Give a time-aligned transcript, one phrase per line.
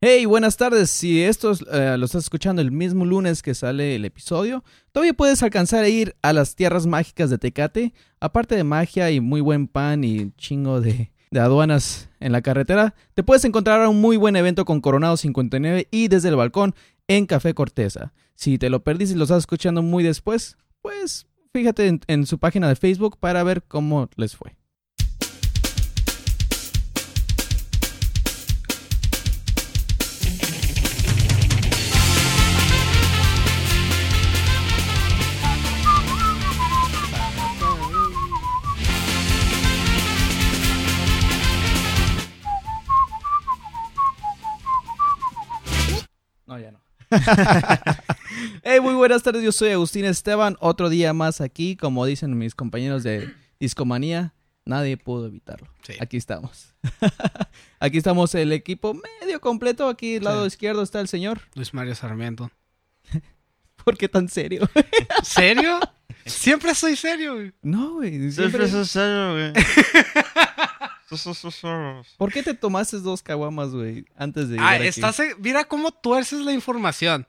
[0.00, 0.90] Hey, buenas tardes.
[0.90, 5.12] Si esto es, eh, lo estás escuchando el mismo lunes que sale el episodio, todavía
[5.12, 7.92] puedes alcanzar a ir a las tierras mágicas de Tecate.
[8.20, 12.94] Aparte de magia y muy buen pan y chingo de, de aduanas en la carretera,
[13.14, 16.76] te puedes encontrar a un muy buen evento con Coronado 59 y desde el balcón
[17.08, 18.12] en Café Corteza.
[18.36, 22.68] Si te lo perdiste y lo estás escuchando muy después, pues fíjate en su página
[22.68, 24.58] de Facebook para ver cómo les fue.
[48.62, 49.42] hey, muy buenas tardes.
[49.42, 50.56] Yo soy Agustín Esteban.
[50.60, 54.34] Otro día más aquí, como dicen mis compañeros de Discomanía.
[54.64, 55.68] Nadie pudo evitarlo.
[55.82, 55.94] Sí.
[56.00, 56.74] Aquí estamos.
[57.80, 59.88] aquí estamos el equipo medio completo.
[59.88, 60.48] Aquí al lado Sí.
[60.48, 61.40] izquierdo está el señor.
[61.54, 62.50] Luis Mario Sarmiento.
[63.84, 64.68] ¿Por qué tan serio?
[65.22, 65.80] ¿Serio?
[66.26, 67.52] Siempre soy serio, güey.
[67.62, 68.10] no, güey.
[68.10, 69.52] siempre- Siempre sos serio, güey.
[72.16, 74.86] ¿Por qué te tomaste dos caguamas, güey, antes de Ah, llegar aquí?
[74.88, 75.20] estás...
[75.20, 77.26] en- Mira cómo tuerces la información.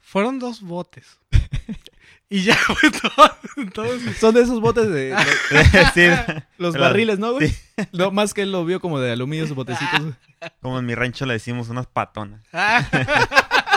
[0.00, 1.18] Fueron dos botes.
[2.30, 2.92] y ya, güey,
[3.70, 3.90] todo.
[4.20, 5.14] Son de esos botes de
[5.94, 6.06] Sí,
[6.56, 7.48] los barriles, ¿no, güey?
[7.50, 7.56] sí.
[7.92, 10.14] No, más que él lo vio como de aluminio, esos botecitos.
[10.62, 12.40] como en mi rancho le decimos unas patonas.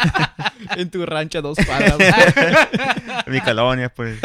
[0.77, 1.97] en tu rancha, dos palas.
[1.97, 2.11] güey.
[3.25, 4.17] En mi colonia, pues.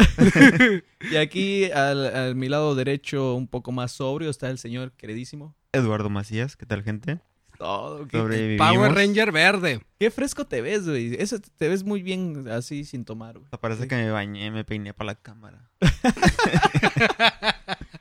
[1.11, 5.55] Y aquí, al, al mi lado derecho, un poco más sobrio, está el señor queridísimo.
[5.71, 7.19] Eduardo Macías, ¿qué tal, gente?
[7.57, 8.07] Todo.
[8.07, 9.81] Power Ranger verde.
[9.99, 11.15] qué fresco te ves, güey.
[11.19, 13.49] Eso te ves muy bien así, sin tomar, güey.
[13.59, 15.69] Parece que me bañé, me peiné para la cámara.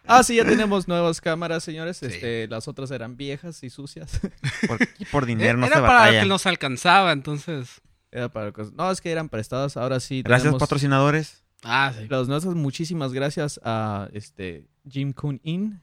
[0.09, 1.97] Ah, sí, ya tenemos nuevas cámaras, señores.
[1.99, 2.07] Sí.
[2.07, 4.21] Este, las otras eran viejas y sucias.
[4.67, 4.79] Por,
[5.11, 6.23] por dinero no Era se para batalla.
[6.23, 7.81] que nos alcanzaba, entonces...
[8.13, 9.77] Era para cosas- No, es que eran prestadas.
[9.77, 10.23] Ahora sí.
[10.23, 11.43] Gracias, tenemos patrocinadores.
[11.65, 12.07] Ah, sí.
[12.09, 15.81] Las nuestras, muchísimas gracias a este Jim Kun In.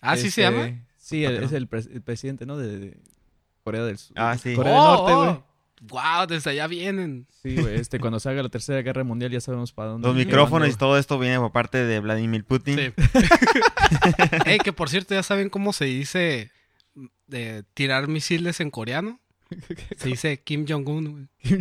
[0.00, 0.80] ¿Ah, sí se Este, llama?
[0.96, 2.56] Sí, el- es el, pres- el presidente, ¿no?
[2.56, 2.98] De, de
[3.64, 4.16] Corea del Sur.
[4.18, 4.54] Ah, sí.
[4.54, 5.42] Corea del Norte, güey.
[5.82, 7.26] Wow, desde allá vienen.
[7.42, 7.74] Sí, güey.
[7.74, 10.08] Este, cuando se haga la tercera guerra mundial ya sabemos para dónde.
[10.08, 12.78] Los micrófonos y todo esto viene por parte de Vladimir Putin.
[12.78, 12.92] Sí.
[14.46, 16.50] Ey, que por cierto, ¿ya saben cómo se dice
[17.26, 19.20] de tirar misiles en coreano?
[19.98, 21.60] Se dice Kim Jong-un, güey.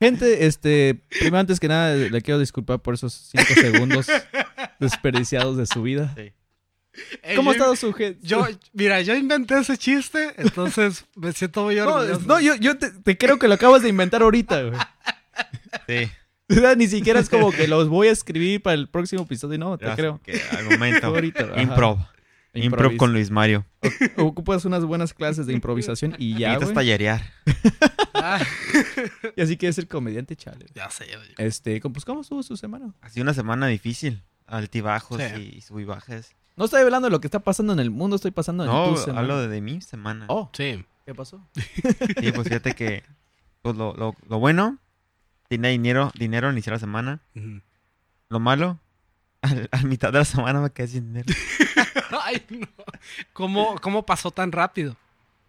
[0.00, 4.06] Gente, este, primero antes que nada le quiero disculpar por esos cinco segundos
[4.80, 6.14] desperdiciados de su vida.
[6.16, 6.32] Sí.
[7.36, 8.18] ¿Cómo ha estado su gente?
[8.26, 12.26] Yo, mira, yo inventé ese chiste, entonces me siento muy No, orgulloso.
[12.26, 14.78] no, yo, yo te, te creo que lo acabas de inventar ahorita, güey.
[15.86, 16.10] Sí.
[16.50, 19.58] O sea, Ni siquiera es como que los voy a escribir para el próximo episodio,
[19.58, 20.18] no, te Ya, creo.
[20.22, 21.06] que al momento.
[21.08, 21.60] Ahorita.
[21.60, 21.98] Improv.
[22.54, 23.66] Improv con Luis Mario.
[24.16, 27.32] Ocupas unas buenas clases de improvisación y ya, Necesitas tallerear.
[28.14, 28.40] Ah,
[29.36, 30.64] Y así quieres ser comediante, chale.
[30.74, 31.28] ya sé, güey.
[31.36, 32.94] Este, pues, ¿cómo estuvo su semana?
[33.02, 34.22] Ha sido una semana difícil.
[34.46, 35.52] Altibajos Sí.
[35.56, 36.30] y subibajes.
[36.58, 38.90] No estoy hablando de lo que está pasando en el mundo, estoy pasando en No,
[38.90, 39.20] tu semana.
[39.20, 40.26] hablo de, de mi semana.
[40.28, 40.84] Oh, Sí.
[41.06, 41.40] ¿qué pasó?
[41.54, 43.02] Sí, pues fíjate que
[43.62, 44.76] pues lo, lo, lo bueno,
[45.48, 47.20] tenía dinero, dinero iniciar la semana.
[48.28, 48.78] Lo malo,
[49.40, 51.32] al, al mitad de la semana me quedé sin dinero.
[52.22, 52.66] Ay, no.
[53.32, 54.96] ¿Cómo, ¿Cómo pasó tan rápido?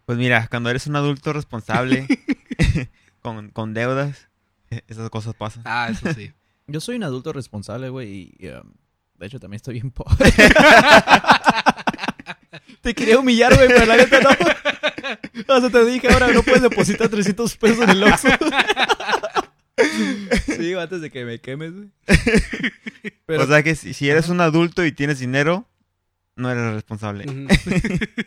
[0.06, 2.06] Pues mira, cuando eres un adulto responsable,
[3.20, 4.28] con, con deudas,
[4.70, 5.62] eh, esas cosas pasan.
[5.66, 6.32] Ah, eso sí.
[6.68, 8.72] Yo soy un adulto responsable, güey, y um,
[9.20, 10.32] de hecho también estoy bien pobre.
[12.80, 14.30] te quería humillar, güey, pero la neta no.
[15.48, 18.28] O sea, te dije, ahora no puedes depositar 300 pesos en el Oxxo.
[20.46, 21.88] sí, antes de que me quemes, güey.
[23.26, 25.68] Pero o sea que si, si eres un adulto y tienes dinero,
[26.36, 27.24] no eres responsable.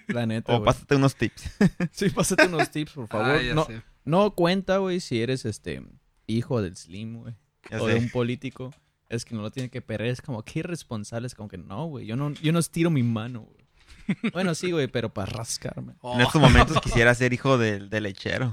[0.08, 0.66] La neta, O güey.
[0.66, 1.44] pásate unos tips.
[1.92, 3.28] Sí, pásate unos tips, por favor.
[3.28, 3.82] Ah, ya no, sé.
[4.04, 5.82] no cuenta, güey, si eres, este,
[6.28, 7.36] hijo del Slim, güey.
[7.72, 7.94] Ya o sé.
[7.94, 8.74] de un político.
[9.14, 10.08] Es que no lo tiene que perder.
[10.08, 11.28] Es como que irresponsable.
[11.28, 12.06] Es como que no, güey.
[12.06, 14.32] Yo no, yo no estiro mi mano, güey.
[14.34, 15.94] Bueno, sí, güey, pero para rascarme.
[16.04, 18.52] En estos momentos quisiera ser hijo del, del lechero.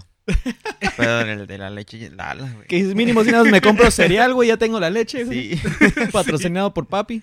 [0.97, 2.67] Pero del de la leche Lala, güey.
[2.69, 4.49] Que es mínimo si nada más me compro cereal, güey.
[4.49, 5.57] Ya tengo la leche, güey.
[5.57, 5.63] Sí,
[6.13, 7.23] Patrocinado por papi.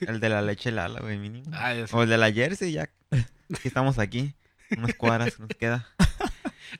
[0.00, 1.50] el de la leche Lala, güey, mínimo.
[1.52, 1.74] Ah.
[1.92, 2.86] O el de la Jersey, ya.
[3.10, 4.34] que estamos aquí.
[4.76, 5.88] Unas cuadras nos queda.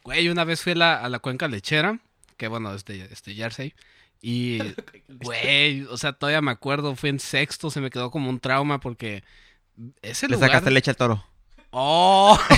[0.02, 1.98] Güey, una vez fui a la, a la cuenca lechera,
[2.36, 3.74] que bueno, este, este Jersey.
[4.20, 4.58] Y,
[5.08, 8.80] güey, o sea, todavía me acuerdo, fui en sexto, se me quedó como un trauma
[8.80, 9.22] porque
[10.02, 10.50] ese Le lugar...
[10.50, 11.26] sacaste leche al toro.
[11.70, 12.38] ¡Oh!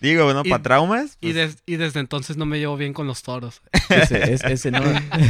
[0.00, 1.16] Digo, bueno, para traumas.
[1.22, 3.62] Y, pues, des- y desde entonces no me llevo bien con los toros.
[3.88, 4.82] Ese, es- ese no.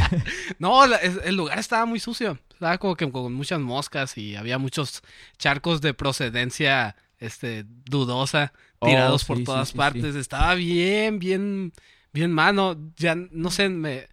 [0.59, 2.37] No, la- es- el lugar estaba muy sucio.
[2.51, 5.03] Estaba como que con muchas moscas y había muchos
[5.37, 9.77] charcos de procedencia este, dudosa, Oh, tirados sí, por todas sí, sí.
[9.77, 10.15] partes.
[10.15, 11.71] Estaba bien, bien,
[12.17, 12.75] bien mano.
[12.97, 14.07] Ya, no sé, me,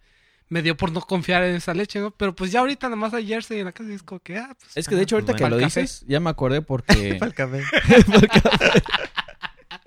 [0.49, 2.11] me dio por no confiar en esa leche, ¿no?
[2.11, 4.37] Pero pues ya ahorita nada más hay jersey en la casa y es como que,
[4.37, 4.77] ah, pues...
[4.77, 5.55] Es que de hecho ahorita Pues que bueno.
[5.57, 5.81] lo café.
[5.81, 7.15] dices, ya me acordé porque...
[7.19, 7.63] Para el café.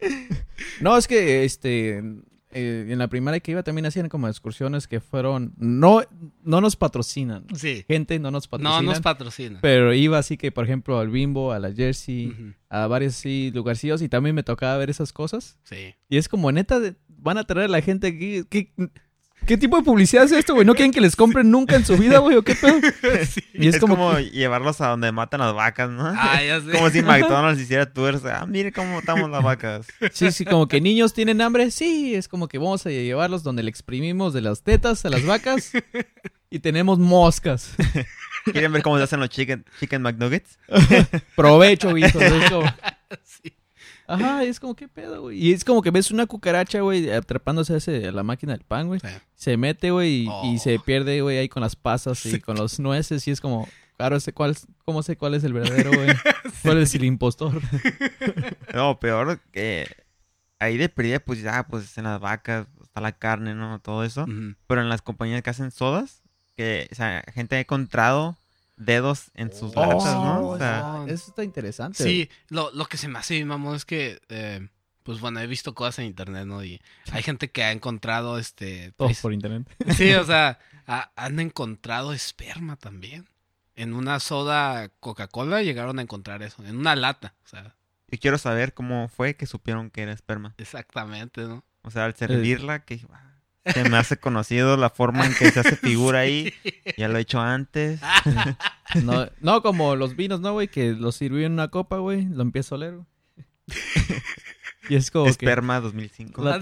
[0.80, 2.02] no, es que este
[2.50, 6.02] eh, en la primaria que iba también hacían como excursiones que fueron no
[6.42, 7.44] no nos patrocinan.
[7.54, 7.84] Sí.
[7.88, 8.84] Gente no nos No patrocinan.
[8.86, 9.58] nos patrocina.
[9.60, 14.00] pero iba así que por ejemplo al Bimbo, a la Jersey, a varios sí lugarcillos
[14.02, 15.58] y también me tocaba ver esas cosas.
[15.64, 15.94] Sí.
[16.08, 18.72] Y es como neta de- van a traer a la gente aquí ¿qué,
[19.46, 20.66] ¿Qué tipo de publicidad es esto, güey?
[20.66, 22.36] ¿No quieren que les compren nunca en su vida, güey?
[22.36, 22.78] ¿O qué pedo?
[23.28, 23.42] Sí.
[23.54, 26.04] Y es, Es, como, como, llevarlos a donde matan las vacas, ¿no?
[26.06, 26.72] Ah, ya sé.
[26.72, 28.24] Como si McDonald's hiciera tours.
[28.24, 29.86] Ah, mire cómo estamos las vacas.
[30.12, 31.70] Sí, sí, como que niños tienen hambre.
[31.70, 35.24] Sí, es como que vamos a llevarlos donde le exprimimos de las tetas a las
[35.24, 35.72] vacas
[36.50, 37.74] y tenemos moscas.
[38.44, 40.58] ¿Quieren ver cómo se hacen los chicken, chicken McNuggets?
[41.36, 42.20] Provecho, hijo.
[42.20, 42.72] Es como...
[44.08, 45.38] Ajá, es como, ¿qué pedo, güey?
[45.38, 48.64] Y es como que ves una cucaracha, güey, atrapándose a, ese- a la máquina del
[48.64, 49.00] pan, güey.
[49.00, 49.08] Sí.
[49.34, 50.58] Se mete, güey, y, y Oh.
[50.58, 52.40] se pierde, güey, ahí con las pasas y Sí.
[52.40, 53.28] con los nueces.
[53.28, 56.08] Y es como, claro, sé cuál, ¿cómo sé cuál es el verdadero, güey?
[56.62, 57.60] ¿Cuál es el impostor?
[58.74, 59.86] No, peor que
[60.58, 63.78] ahí de perdida, pues ya, pues en las vacas está la carne, ¿no?
[63.80, 64.26] Todo eso.
[64.66, 66.22] Pero en las compañías que hacen sodas,
[66.56, 68.36] que, o sea, gente ha encontrado
[68.78, 70.48] dedos en sus Oh, latas, ¿no?
[70.48, 71.04] O sea.
[71.06, 72.02] Eso está interesante.
[72.02, 74.68] Sí, lo, lo que se me hace mamón, es que, eh,
[75.02, 76.64] pues bueno, he visto cosas en internet, ¿no?
[76.64, 76.80] Y
[77.12, 78.92] hay gente que ha encontrado, este...
[78.92, 79.66] Todo pues, por internet.
[79.96, 83.26] Sí, o sea, ha- han encontrado esperma también.
[83.74, 87.74] En una soda Coca-Cola llegaron a encontrar eso, en una lata, o sea,
[88.10, 90.54] y quiero saber cómo fue que supieron que era esperma.
[90.58, 91.62] exactamente, ¿no?
[91.82, 92.98] O sea, al servirla, que
[93.66, 96.54] se me hace conocido la forma en que se hace figura ahí.
[96.96, 98.00] Ya lo he hecho antes.
[99.04, 100.68] No, no como los vinos, ¿no, güey?
[100.68, 102.24] Que los sirvió en una copa, güey.
[102.24, 103.06] Lo empieza a oler, güey.
[104.88, 105.32] Y es como que...
[105.32, 106.42] Esperma 2005.
[106.42, 106.58] La-.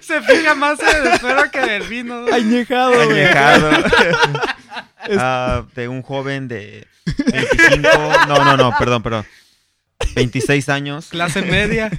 [0.00, 2.20] Se fija más en el espero que en el vino.
[2.20, 2.32] ¿no?
[2.32, 3.24] Añejado, güey.
[3.24, 3.70] Añejado.
[5.18, 7.88] Ah, de un joven de 25.
[8.28, 9.26] No, no, no, perdón, perdón.
[10.14, 11.08] 26 años.
[11.08, 11.90] Clase media.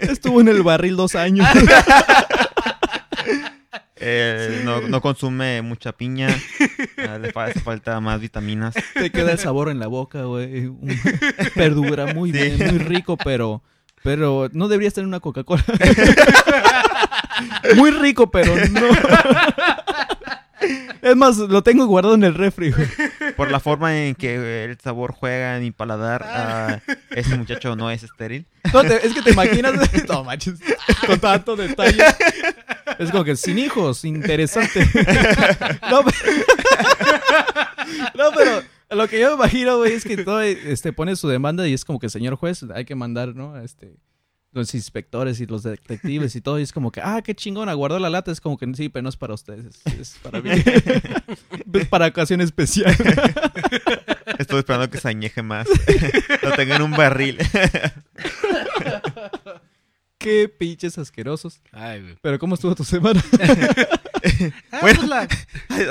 [0.00, 1.46] Estuvo en el barril dos años.
[4.04, 6.26] Eh, no, no consume mucha piña.
[7.08, 8.74] Ah, le hace falta más vitaminas.
[8.94, 10.72] Te queda el sabor en la boca, güey.
[11.54, 12.38] Perdura muy Sí.
[12.38, 13.62] bien, muy rico, pero...
[14.02, 15.62] Pero no deberías tener una Coca-Cola.
[17.76, 18.88] muy rico, pero no.
[21.02, 22.86] Es más, lo tengo guardado en el refri, güey.
[23.36, 26.80] Por la forma en que el sabor juega en mi paladar, ah,
[27.10, 28.46] ese muchacho no es estéril.
[28.72, 29.74] No, te- es que te imaginas...
[30.08, 30.54] No manches,
[31.06, 32.02] con tanto detalle.
[32.98, 34.86] Es como que sin hijos, interesante.
[35.90, 36.32] No, pero...
[38.14, 41.66] No, pero lo que yo me imagino, güey, es que todo este, pone su demanda
[41.66, 43.58] y es como que, señor juez, hay que mandar, ¿no?
[43.58, 43.94] Este,
[44.52, 46.58] los inspectores y los detectives y todo.
[46.58, 48.30] Y es como que, ah, qué chingón, aguardó la lata.
[48.30, 50.50] Es como que, sí, pero no es para ustedes, es, es para mí.
[51.74, 52.94] es para ocasión especial.
[54.38, 55.66] Estoy esperando que se añeje más.
[56.42, 57.38] Lo tengo en un barril.
[60.18, 61.60] qué pinches asquerosos.
[61.72, 62.16] Ay, güey.
[62.20, 63.22] Pero ¿cómo estuvo tu semana?
[64.70, 65.00] Ah, Bueno.
[65.00, 65.28] pues la-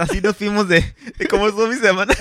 [0.01, 0.83] Así nos fuimos de,
[1.17, 2.13] de cómo estuvo mi semana.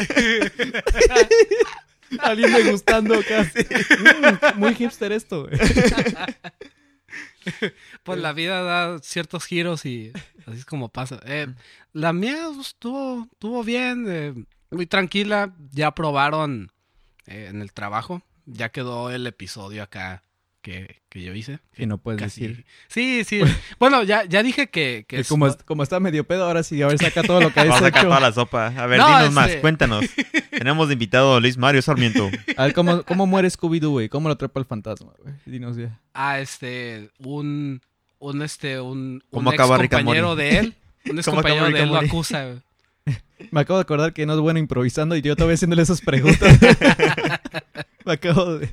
[2.31, 3.45] Alguien degustando acá.
[3.45, 5.59] Mm, muy hipster esto, güey.
[8.03, 10.13] pues la vida da ciertos giros y
[10.47, 11.21] así es como pasa.
[11.25, 11.49] Eh,
[11.93, 14.35] la mía pues, estuvo, estuvo bien, eh,
[14.71, 15.55] muy tranquila.
[15.71, 16.73] Ya probaron
[17.27, 18.23] eh, en el trabajo.
[18.47, 20.23] Ya quedó el episodio acá
[20.63, 21.59] que, que yo hice.
[21.75, 22.65] Que no puedes Casi- decir.
[22.89, 23.41] Sí, sí.
[23.79, 25.05] Bueno, ya, ya dije que...
[25.09, 27.53] que Que es- como, como está medio pedo, ahora sí, a ver, saca todo lo
[27.53, 28.67] que has Vamos a sacar toda la sopa.
[28.69, 30.05] A ver, No, dinos este- más, cuéntanos.
[30.51, 32.29] Tenemos de invitado a Luis Mario Sarmiento.
[32.57, 34.09] A ver, ¿cómo, cómo muere Scooby-Doo, güey?
[34.09, 35.35] ¿Cómo lo atrapa el fantasma, güey?
[35.47, 35.99] Dinos ya.
[36.15, 37.81] a este un
[38.19, 40.75] un este un, ¿Cómo un acaba compañero de él
[41.07, 42.59] un ex ¿Cómo acaba compañero de él lo acusa güey.
[43.51, 46.59] Me acabo de acordar que no es bueno improvisando y yo todavía haciéndole esas preguntas.
[48.05, 48.73] Me acabo de...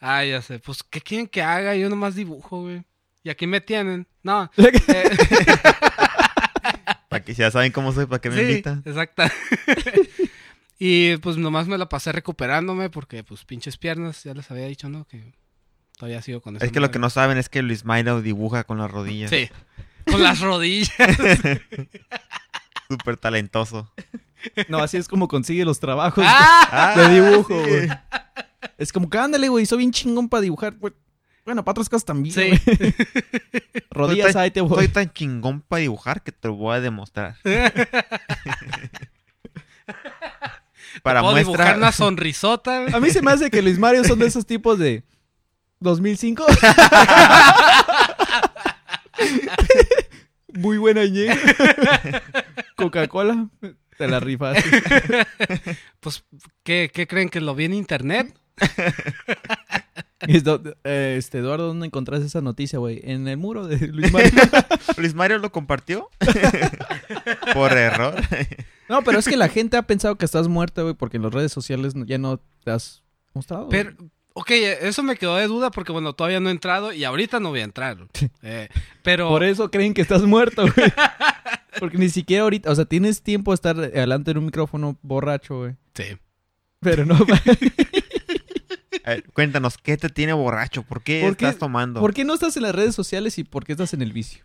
[0.00, 0.58] ah ya sé.
[0.58, 2.84] Pues qué quieren que haga yo nomás dibujo güey.
[3.22, 4.06] Y aquí me tienen.
[4.22, 4.50] No.
[4.58, 5.10] Eh,
[7.08, 8.82] Para que ya saben cómo soy, ¿para qué me sí invitan?
[8.84, 9.22] exacto
[10.78, 14.24] y pues nomás me la pasé recuperándome porque pues pinches piernas.
[14.24, 15.32] Ya les había dicho no que
[15.96, 18.64] todavía sigo con eso Es que lo que no saben es que Luis Mario dibuja
[18.64, 19.30] con las rodillas.
[19.30, 19.48] sí.
[20.10, 20.92] Con las rodillas.
[22.88, 23.90] Súper talentoso.
[24.68, 26.94] No, así es como consigue los trabajos ah.
[26.96, 27.88] de dibujo, sí.
[28.76, 30.74] Es como que ándale, güey, soy bien chingón para dibujar.
[30.76, 30.92] güey.
[31.44, 32.42] Bueno, para otras cosas también, Sí.
[32.48, 32.60] güey.
[33.90, 34.76] Rodillas, Soy ahí te voy.
[34.76, 37.36] Soy tan chingón para dibujar que te lo voy a demostrar.
[41.02, 41.52] Para Puedo muestra.
[41.52, 42.80] dibujar una sonrisota.
[42.82, 42.94] güey.
[42.94, 45.02] A mí se me hace que Luis Mario son de esos tipos de
[45.80, 46.44] 2005.
[50.54, 51.28] Muy buena ñe.
[52.76, 53.48] Coca-Cola.
[53.96, 55.26] Te la rifaste.
[56.00, 56.24] Pues,
[56.62, 58.32] ¿qué, qué creen que lo vi en internet?
[60.20, 63.00] Eh, Este, Eduardo, ¿dónde encontraste esa noticia, güey?
[63.04, 64.32] En el muro de Luis Mario.
[64.96, 66.08] Luis Mario lo compartió.
[67.54, 68.14] Por error.
[68.88, 71.32] No, pero es que la gente ha pensado que estás muerta, güey, porque en las
[71.32, 73.68] redes sociales ya no te has mostrado.
[73.68, 73.92] Pero,
[74.34, 74.50] ok,
[74.82, 77.60] eso me quedó de duda porque, bueno, todavía no he entrado y ahorita no voy
[77.60, 77.98] a entrar.
[78.42, 78.68] Eh,
[79.04, 80.92] pero, Por eso creen que estás muerto, güey.
[81.78, 85.58] Porque ni siquiera ahorita, o sea, tienes tiempo de estar delante de un micrófono borracho,
[85.58, 85.74] güey.
[85.94, 86.18] sí.
[86.80, 87.18] Pero no.
[89.08, 90.82] Ver, cuéntanos, ¿qué te tiene borracho?
[90.82, 92.00] ¿Por qué ¿Por qué- estás tomando?
[92.00, 94.44] ¿Por qué no estás en las redes sociales y por qué estás en el vicio?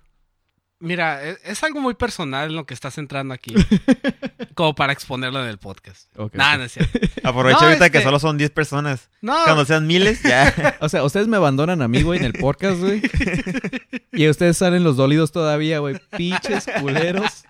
[0.79, 3.53] Mira, e- es, algo muy personal en lo que estás entrando aquí.
[4.53, 6.10] como para exponerlo en el podcast.
[6.17, 6.60] Ok, Nada, ok.
[6.60, 7.00] no es cierto.
[7.24, 9.10] Aprovecha No, ahorita que solo son 10 personas.
[9.22, 10.75] No, Cuando sean miles, ya.
[10.82, 13.01] O sea, ustedes me abandonan a mí, güey, en el podcast, güey.
[14.12, 15.96] Y ustedes salen los dolidos todavía, güey.
[16.17, 17.46] Pinches culeros.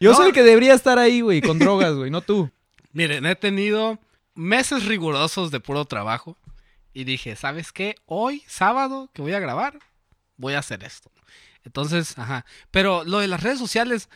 [0.00, 0.16] Yo No.
[0.16, 2.50] soy el que debería estar ahí, güey, con drogas, güey, no tú.
[2.92, 3.98] miren, he tenido
[4.38, 6.38] meses rigurosos de puro trabajo.
[6.94, 7.96] Y dije, ¿sabes qué?
[8.06, 9.78] Hoy, sábado, que voy a grabar,
[10.36, 11.10] voy a hacer esto.
[11.64, 12.46] Entonces, ajá.
[12.70, 14.08] Pero lo de las redes sociales,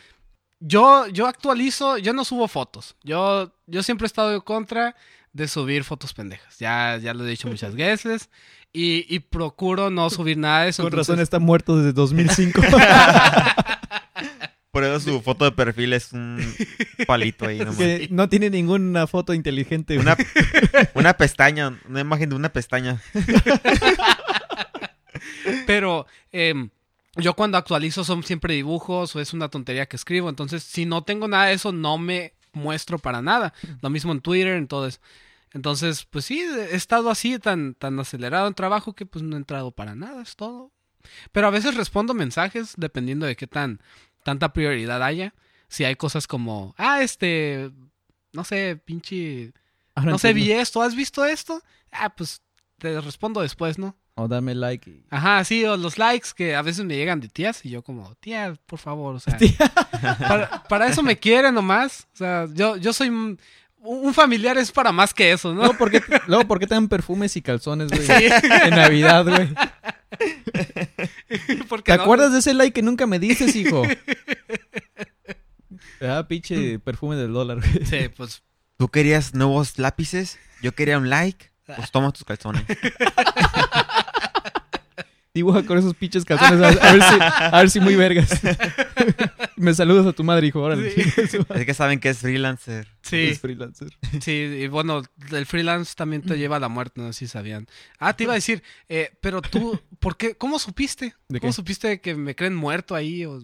[0.59, 2.97] yo, yo actualizo, yo no subo fotos.
[3.03, 4.97] Yo, yo siempre he estado en contra
[5.33, 6.59] de subir fotos pendejas.
[6.59, 8.31] Ya, ya lo he dicho muchas veces.
[8.73, 10.83] Y, y procuro no subir nada de eso.
[10.83, 12.63] Con entonces- razón está muerto desde 2005.
[14.73, 16.39] Por eso su foto de perfil es un
[17.07, 17.77] palito ahí nomás.
[17.77, 19.99] que no tiene ninguna foto inteligente.
[19.99, 20.17] Una,
[20.95, 22.99] una pestaña, una imagen de una pestaña.
[25.67, 26.71] Pero em,
[27.17, 30.31] yo cuando actualizo son siempre dibujos o es una tontería que escribo.
[30.31, 33.53] Entonces, si no tengo nada de eso, no me muestro para nada.
[33.83, 35.01] Lo mismo en Twitter, en todo eso.
[35.53, 39.39] Entonces, pues sí, he estado así, tan, tan acelerado en trabajo que pues no he
[39.39, 40.73] entrado para nada, es todo.
[41.31, 43.83] Pero a veces respondo mensajes dependiendo de qué tan
[44.23, 45.35] tanta prioridad haya.
[45.69, 47.71] Si hay cosas como, ah, este,
[48.33, 49.53] no sé, pinche,
[49.95, 51.63] Ahora no sé, vi esto, ¿has visto esto?
[51.91, 52.43] Ah, pues
[52.79, 53.97] te respondo después, ¿no?
[54.15, 54.91] O dame like.
[54.91, 57.83] y- Ajá, sí, o los likes que a veces me llegan de tías y yo
[57.83, 59.39] como, tía, por favor, o sea,
[60.19, 63.39] para, para eso me quieren nomás, o sea, yo, yo soy
[63.83, 65.61] un, familiar es para más que eso, ¿no?
[65.61, 68.07] Luego, ¿por qué, luego, ¿por qué te dan perfumes y calzones, güey?
[68.07, 68.29] Sí.
[68.65, 69.49] En Navidad, güey.
[71.69, 73.83] Porque ¿Te no- acuerdas de ese like que nunca me dices, hijo?
[76.01, 77.87] Ah, pinche perfume del dólar, güey.
[77.87, 78.43] Sí, pues,
[78.77, 80.39] ¿Tú querías nuevos lápices?
[80.63, 81.51] Yo quería un like.
[81.77, 82.65] Pues toma tus calzones.
[85.35, 88.39] Dibuja con esos pinches calzones a, a ver si, a ver si muy vergas.
[89.57, 90.61] me saludas a tu madre, hijo.
[90.61, 90.91] Órale.
[90.91, 91.03] Sí.
[91.55, 92.87] Es que saben que es freelancer.
[93.01, 93.89] sí, Eres freelancer.
[94.21, 97.67] sí, y bueno, el freelance también te lleva a la muerte, no sé si sabían.
[97.99, 101.15] Ah, te iba a decir, eh, pero tú, ¿por qué, cómo supiste?
[101.29, 101.57] ¿De ¿Cómo qué?
[101.57, 103.41] supiste que me creen muerto ahí o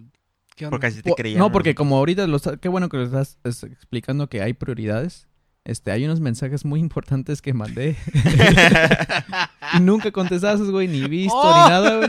[0.57, 0.71] qué onda?
[0.75, 1.38] Porque así te creían.
[1.38, 4.52] No, porque como ahorita lo está- qué bueno que lo estás es, explicando que hay
[4.52, 5.26] prioridades.
[5.65, 7.97] Este, hay unos mensajes muy importantes que mandé.
[9.77, 11.62] y nunca contestaste, güey, ni visto Oh.
[11.65, 12.09] ni nada, güey.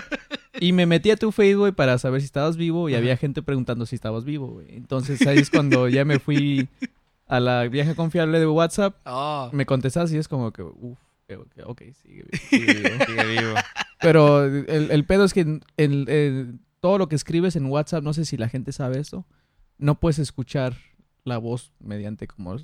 [0.62, 3.86] Y me metí a tu Facebook para saber si estabas vivo y había gente preguntando
[3.86, 4.68] si estabas vivo, güey.
[4.76, 6.68] Entonces ahí es cuando ya me fui
[7.28, 8.96] a la vieja confiable de WhatsApp.
[9.06, 10.98] Oh, Me contestas y es como que, uff,
[11.30, 13.06] ok, ok, sigue, sigue vivo.
[13.06, 13.54] Sigue vivo.
[14.02, 18.04] Pero el, el pedo es que en- el- el- todo lo que escribes en WhatsApp,
[18.04, 19.26] no sé si la gente sabe esto,
[19.78, 20.76] no puedes escuchar
[21.26, 22.56] la voz mediante como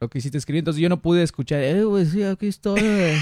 [0.00, 0.60] lo que hiciste escribir.
[0.60, 3.16] Entonces yo no pude escuchar, eh, güey, sí, aquí estoy, güey.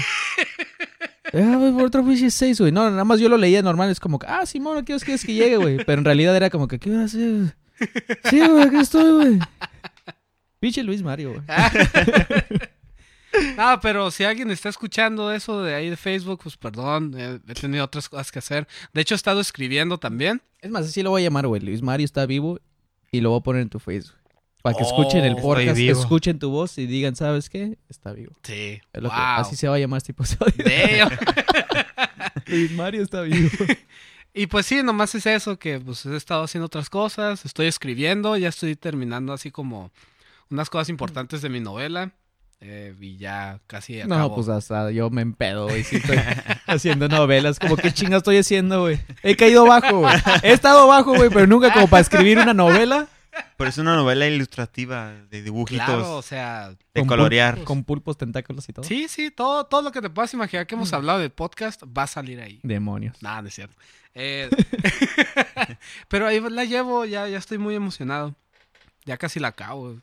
[1.33, 2.71] Ah, güey, por otro pinche seis, güey.
[2.71, 5.57] No, nada más yo lo leía normal, es como ah, Simón, ¿qué quieres que llegue,
[5.57, 5.77] güey?
[5.85, 7.55] Pero en realidad era como que, ¿qué voy a hacer?
[8.29, 9.39] Sí, güey, aquí estoy, güey.
[10.59, 11.43] Pinche Luis Mario, güey.
[13.55, 17.53] No, pero si alguien está escuchando eso de ahí de Facebook, pues perdón, eh, he
[17.53, 18.67] tenido otras cosas que hacer.
[18.93, 20.41] De hecho, he estado escribiendo también.
[20.59, 21.61] Es más, así lo voy a llamar, güey.
[21.61, 22.59] Luis Mario está vivo
[23.11, 24.15] y lo voy a poner en tu Facebook.
[24.73, 27.77] Para que Oh, escuchen el estoy podcast, escuchen tu voz y digan, ¿sabes qué?
[27.89, 28.33] Está vivo.
[28.43, 28.81] Sí.
[28.93, 29.25] Es lo que- Wow.
[29.39, 30.53] así se va a llamar este episodio.
[32.47, 33.49] Luis Mario está vivo.
[34.33, 38.37] Y pues sí, nomás es eso, que pues he estado haciendo otras cosas, estoy escribiendo,
[38.37, 39.89] ya estoy terminando así como
[40.51, 42.11] unas cosas importantes de mi novela.
[42.61, 44.19] eh, y ya casi acabo.
[44.19, 45.81] No, pues hasta yo me empedo, güey.
[45.81, 46.17] Estoy
[46.67, 47.57] haciendo novelas.
[47.57, 48.99] Como, ¿qué chingas estoy haciendo, güey?
[49.23, 50.13] He caído bajo, güey.
[50.43, 53.07] He estado bajo, güey, pero nunca como para escribir una novela
[53.57, 57.63] Pero es una novela ilustrativa de dibujitos, claro, o sea, de con colorear.
[57.63, 58.85] con pulpos, tentáculos y todo.
[58.85, 62.03] sí, sí, todo, todo lo que te puedas imaginar que hemos hablado del podcast va
[62.03, 62.59] a salir ahí.
[62.63, 63.21] Demonios.
[63.21, 63.75] Nada, no es cierto.
[64.13, 64.49] Eh,
[66.07, 68.35] pero ahí la llevo, ya, ya estoy muy emocionado.
[69.05, 69.99] Ya casi la acabo.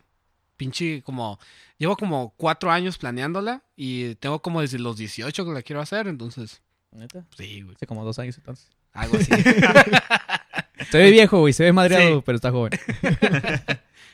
[0.57, 1.38] pinche como...
[1.79, 6.07] Llevo como cuatro años planeándola y tengo como desde los 18 que la quiero hacer,
[6.07, 6.62] entonces...
[6.93, 7.25] ¿Neta?
[7.37, 7.75] Sí, güey.
[7.75, 8.71] Hace como dos años entonces.
[8.93, 9.33] Algo así.
[10.91, 11.53] Se ve viejo, güey.
[11.53, 12.23] Se ve madreado, Sí.
[12.25, 12.73] pero está joven.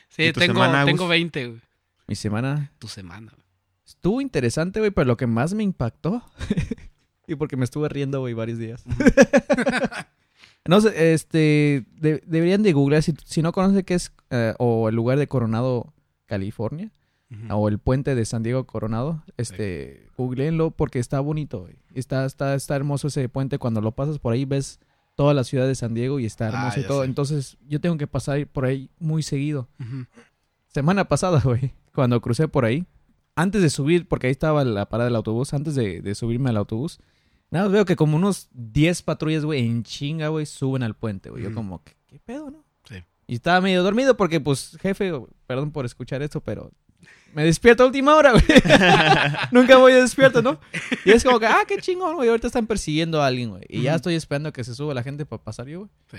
[0.09, 1.61] Sí, ¿Y tu tengo, semana, tengo 20, güey.
[2.07, 3.31] Mi semana Tu semana.
[3.31, 3.45] güey.
[3.85, 6.21] estuvo interesante, güey, pero lo que más me impactó...
[7.27, 8.83] y porque me estuve riendo, güey, varios días.
[10.67, 11.85] no sé, este...
[11.95, 14.11] de- deberían de googlear si, si no conocen qué es...
[14.31, 15.93] eh, o el lugar de Coronado,
[16.25, 16.91] California.
[17.49, 21.75] O el puente de San Diego Coronado, este, googleenlo porque está bonito, güey.
[21.95, 23.57] Está, está, está hermoso ese puente.
[23.57, 24.81] Cuando lo pasas por ahí ves
[25.21, 27.01] toda la ciudad de San Diego y está Ah, hermoso y ya todo.
[27.01, 27.05] sé.
[27.05, 29.67] Entonces, yo tengo que pasar por ahí muy seguido.
[30.67, 32.85] Semana pasada, güey, cuando crucé por ahí,
[33.35, 36.57] antes de subir, porque ahí estaba la parada del autobús, antes de, de subirme al
[36.57, 36.99] autobús,
[37.49, 41.29] nada, más veo que como unos 10 patrullas, güey, en chinga, güey, suben al puente,
[41.29, 41.43] güey.
[41.43, 42.63] Yo como, ¿qué, qué pedo, no?
[42.89, 42.95] Sí.
[43.27, 45.11] Y estaba medio dormido porque, pues, jefe,
[45.45, 46.71] perdón por escuchar esto, pero
[47.33, 48.43] me despierto a última hora, güey.
[49.51, 50.59] Nunca voy despierto, ¿no?
[51.05, 52.29] Y es como que, ah, qué chingón, güey.
[52.29, 53.63] Ahorita están persiguiendo a alguien, güey.
[53.69, 53.95] Y ya Ujú.
[53.97, 55.91] estoy esperando que se suba la gente para pasar yo, güey.
[56.11, 56.17] Sí.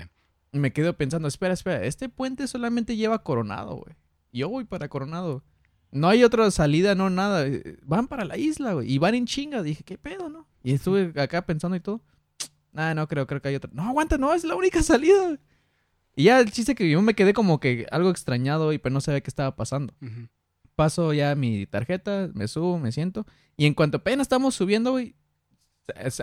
[0.51, 3.95] Y me quedo pensando, espera, espera, este puente solamente lleva Coronado, güey.
[4.31, 5.43] Yo voy para Coronado.
[5.91, 7.45] No hay otra salida, no nada.
[7.83, 8.91] Van para la isla, güey.
[8.91, 9.61] Y van en chinga.
[9.63, 10.47] Dije, ¿qué pedo, no?
[10.63, 12.01] Y estuve acá pensando y todo.
[12.75, 13.69] Ah, no, creo, creo que hay otra.
[13.71, 15.37] No, aguanta, no, es la única salida.
[16.15, 18.99] Y ya el chiste que yo me quedé como que algo extrañado y pero no
[18.99, 19.93] sabía qué estaba pasando.
[20.75, 23.25] Paso ya mi tarjeta, me subo, me siento.
[23.57, 25.15] Y en cuanto apenas estamos subiendo, güey,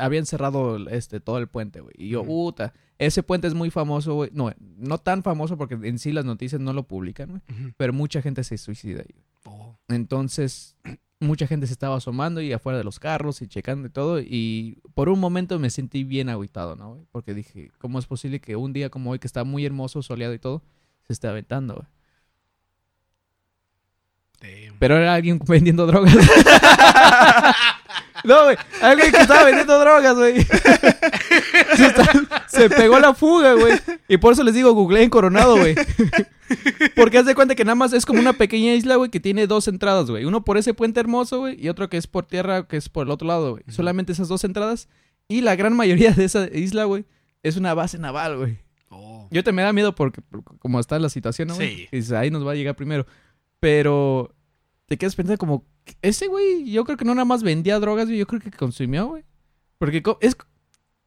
[0.00, 1.94] habían cerrado este, todo el puente, güey.
[1.96, 4.30] Y yo, puta, ese puente es muy famoso, güey.
[4.32, 7.72] No, no tan famoso porque en sí las noticias no lo publican, güey.
[7.76, 9.22] Pero mucha gente se suicida ahí.
[9.44, 9.78] Oh.
[9.88, 10.76] Entonces,
[11.20, 14.20] mucha gente se estaba asomando y afuera de los carros y checando y todo.
[14.20, 16.94] Y por un momento me sentí bien agüitado, ¿no?
[16.94, 17.06] güey?
[17.12, 20.34] Porque dije, ¿cómo es posible que un día como hoy, que está muy hermoso, soleado
[20.34, 20.62] y todo,
[21.06, 21.86] se esté aventando, güey?
[24.40, 24.76] Damn.
[24.78, 26.14] Pero era alguien vendiendo drogas.
[28.24, 28.56] no, güey.
[28.82, 30.44] Alguien que estaba vendiendo drogas, güey.
[31.76, 31.94] se,
[32.48, 33.78] se pegó la fuga, güey.
[34.08, 35.74] Y por eso les digo, googleé en Coronado, güey.
[36.96, 39.46] Porque haz de cuenta que nada más es como una pequeña isla, güey, que tiene
[39.46, 40.24] dos entradas, güey.
[40.24, 43.06] Uno por ese puente hermoso, güey, y otro que es por tierra, que es por
[43.06, 43.62] el otro lado, güey.
[43.68, 44.88] Solamente esas dos entradas.
[45.28, 47.04] Y la gran mayoría de esa isla, güey,
[47.42, 48.58] es una base naval, güey.
[48.88, 49.28] Oh.
[49.30, 51.88] Yo te me da miedo porque por- como está la situación, ¿no, güey?
[51.92, 52.10] Sí.
[52.10, 53.06] Y ahí nos va a llegar primero.
[53.60, 54.34] Pero
[54.86, 55.64] te quedas pensando como,
[56.02, 59.24] ese güey, yo creo que no nada más vendía drogas, yo creo que consumió, güey.
[59.78, 60.36] Porque es,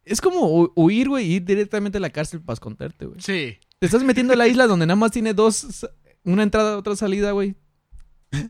[0.06, 3.20] es como hu- huir, güey, y ir directamente a la cárcel para esconderte, güey.
[3.20, 3.58] Sí.
[3.80, 5.86] Te estás metiendo en la isla donde nada más tiene dos,
[6.24, 7.56] una entrada, otra salida, güey.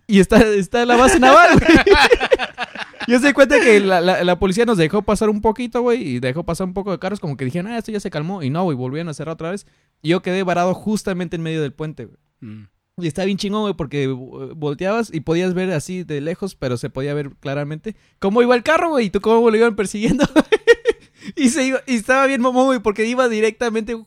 [0.08, 1.78] Y está, está la base naval, güey.
[3.08, 6.02] Yo se di cuenta que la, la- la policía nos dejó pasar un poquito, güey,
[6.08, 8.44] y dejó pasar un poco de carros, como que dijeron, ah, esto ya se calmó.
[8.44, 9.66] Y no, güey, volvieron a cerrar otra vez.
[10.02, 12.18] Y yo quedé varado justamente en medio del puente, güey.
[12.40, 12.68] Mm.
[12.98, 16.78] Y está bien chingón, güey, porque eh, volteabas y podías ver así de lejos, pero
[16.78, 20.26] se podía ver claramente cómo iba el carro, güey, y tú cómo lo iban persiguiendo.
[21.36, 23.98] y se iba, y estaba bien mamón, güey, porque iba directamente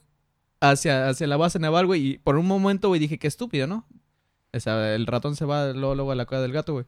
[0.61, 3.87] hacia, hacia la base naval, güey, y por un momento, güey, dije, qué estúpido, ¿no?
[4.53, 6.87] O sea, el ratón se va luego, luego a la cueva del gato, güey.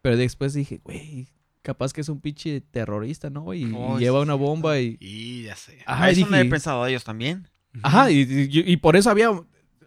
[0.00, 1.28] Pero después dije, güey,
[1.62, 3.42] capaz que es un pinche terrorista, ¿no?
[3.42, 3.64] güey?
[3.64, 4.96] Y, y lleva sí, una bomba y...
[4.98, 5.78] Y ya sé.
[5.86, 7.48] Ajá, eso no he dije- pensado de ellos también.
[7.82, 9.30] Ajá, y, y- y por eso había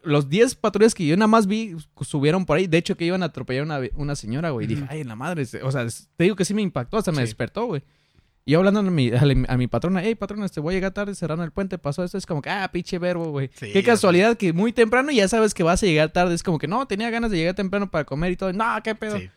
[0.03, 2.67] los 10 patrullas que yo nada más vi subieron por ahí.
[2.67, 4.65] De hecho, que iban a atropellar una, una señora, güey.
[4.65, 5.43] Y dije, ay, la madre.
[5.63, 7.21] O sea, te digo que sí me impactó, hasta me Sí.
[7.23, 7.83] despertó, güey.
[8.45, 10.77] Y yo hablando a mi, a, la- a mi patrona, hey, patrona, te voy a
[10.77, 12.17] llegar tarde, cerrando el puente, pasó esto.
[12.17, 13.49] Es como que, ah, pinche verbo, güey.
[13.55, 16.33] Sí, qué casualidad que muy temprano ya sabes que vas a llegar tarde.
[16.33, 18.53] Es como que, no, tenía ganas de llegar temprano para comer y todo.
[18.53, 19.17] No, qué pedo.
[19.17, 19.29] Sí.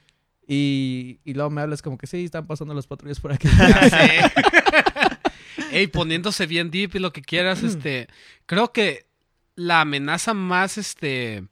[0.46, 3.48] Y, y luego me hablas como que, sí, están pasando los patrullas por aquí.
[5.72, 8.08] Ey, poniéndose bien deep y lo que quieras, este,
[8.46, 9.06] creo que
[9.56, 11.44] la amenaza más, este,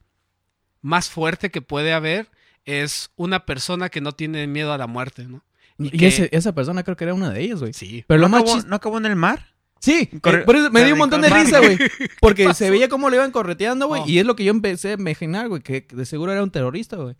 [0.82, 2.28] más fuerte que puede haber
[2.64, 5.42] es una persona que no tiene miedo a la muerte, ¿no?
[5.78, 7.72] y que- ese- esa persona creo que era una de ellas, güey.
[7.72, 8.04] Sí.
[8.08, 9.54] Pero lo ¿No más acabó, chis- ¿No acabó en el mar?
[9.80, 11.78] Sí, Corre- eh, por eso me dio un Corre- montón de corre- risa, güey.
[12.20, 14.02] Porque se veía cómo le iban correteando, güey.
[14.02, 14.08] Oh.
[14.08, 16.96] Y es lo que yo empecé a imaginar, güey, que de seguro era un terrorista,
[16.96, 17.14] güey.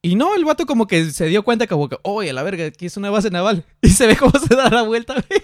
[0.00, 2.64] Y no, el vato como que se dio cuenta como que, oye, a la verga,
[2.64, 3.66] aquí es una base naval.
[3.82, 5.42] Y se ve cómo se da la vuelta, güey.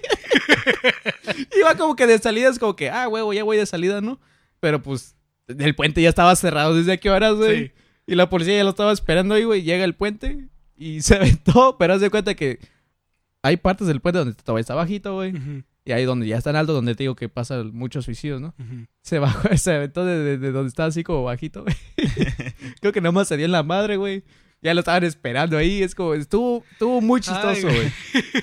[1.59, 4.19] Iba como que de salida, es como que, ah, huevo, ya voy de salida, ¿no?
[4.61, 5.15] Pero pues,
[5.49, 7.67] el puente ya estaba cerrado desde qué horas, güey.
[7.69, 7.73] Sí.
[8.09, 9.63] Y la policía ya lo estaba esperando ahí, güey.
[9.63, 12.59] Llega el puente y se aventó, pero haz de cuenta que
[13.43, 15.35] hay partes del puente donde todavía está bajito, güey.
[15.37, 18.41] Ujú, Y ahí donde ya está en alto, donde te digo que pasa muchos suicidios,
[18.41, 18.55] ¿no?
[19.03, 21.77] Se bajó, se aventó de, de- de donde estaba así como bajito, güey.
[22.81, 24.25] Creo que nomás se dio en la madre, güey.
[24.67, 25.83] Ya lo estaban esperando ahí.
[25.83, 27.91] Es como, estuvo, estuvo muy chistoso, güey.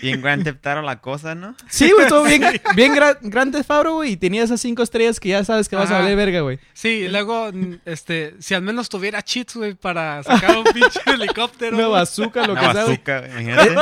[0.01, 1.55] Bien Grand Theft Auto la cosa, ¿no?
[1.69, 2.41] Sí, güey, estuvo bien,
[2.75, 4.13] bien gra- grande Fabro, güey.
[4.13, 6.01] Y tenía esas cinco estrellas que ya sabes que vas a Ajá.
[6.03, 6.59] valer verga, güey.
[6.73, 7.51] Sí, y luego,
[7.85, 11.77] este, si al menos tuviera cheats, güey, para sacar un pinche helicóptero.
[11.77, 13.19] Una bazooka, lo Una que sea, bazooka.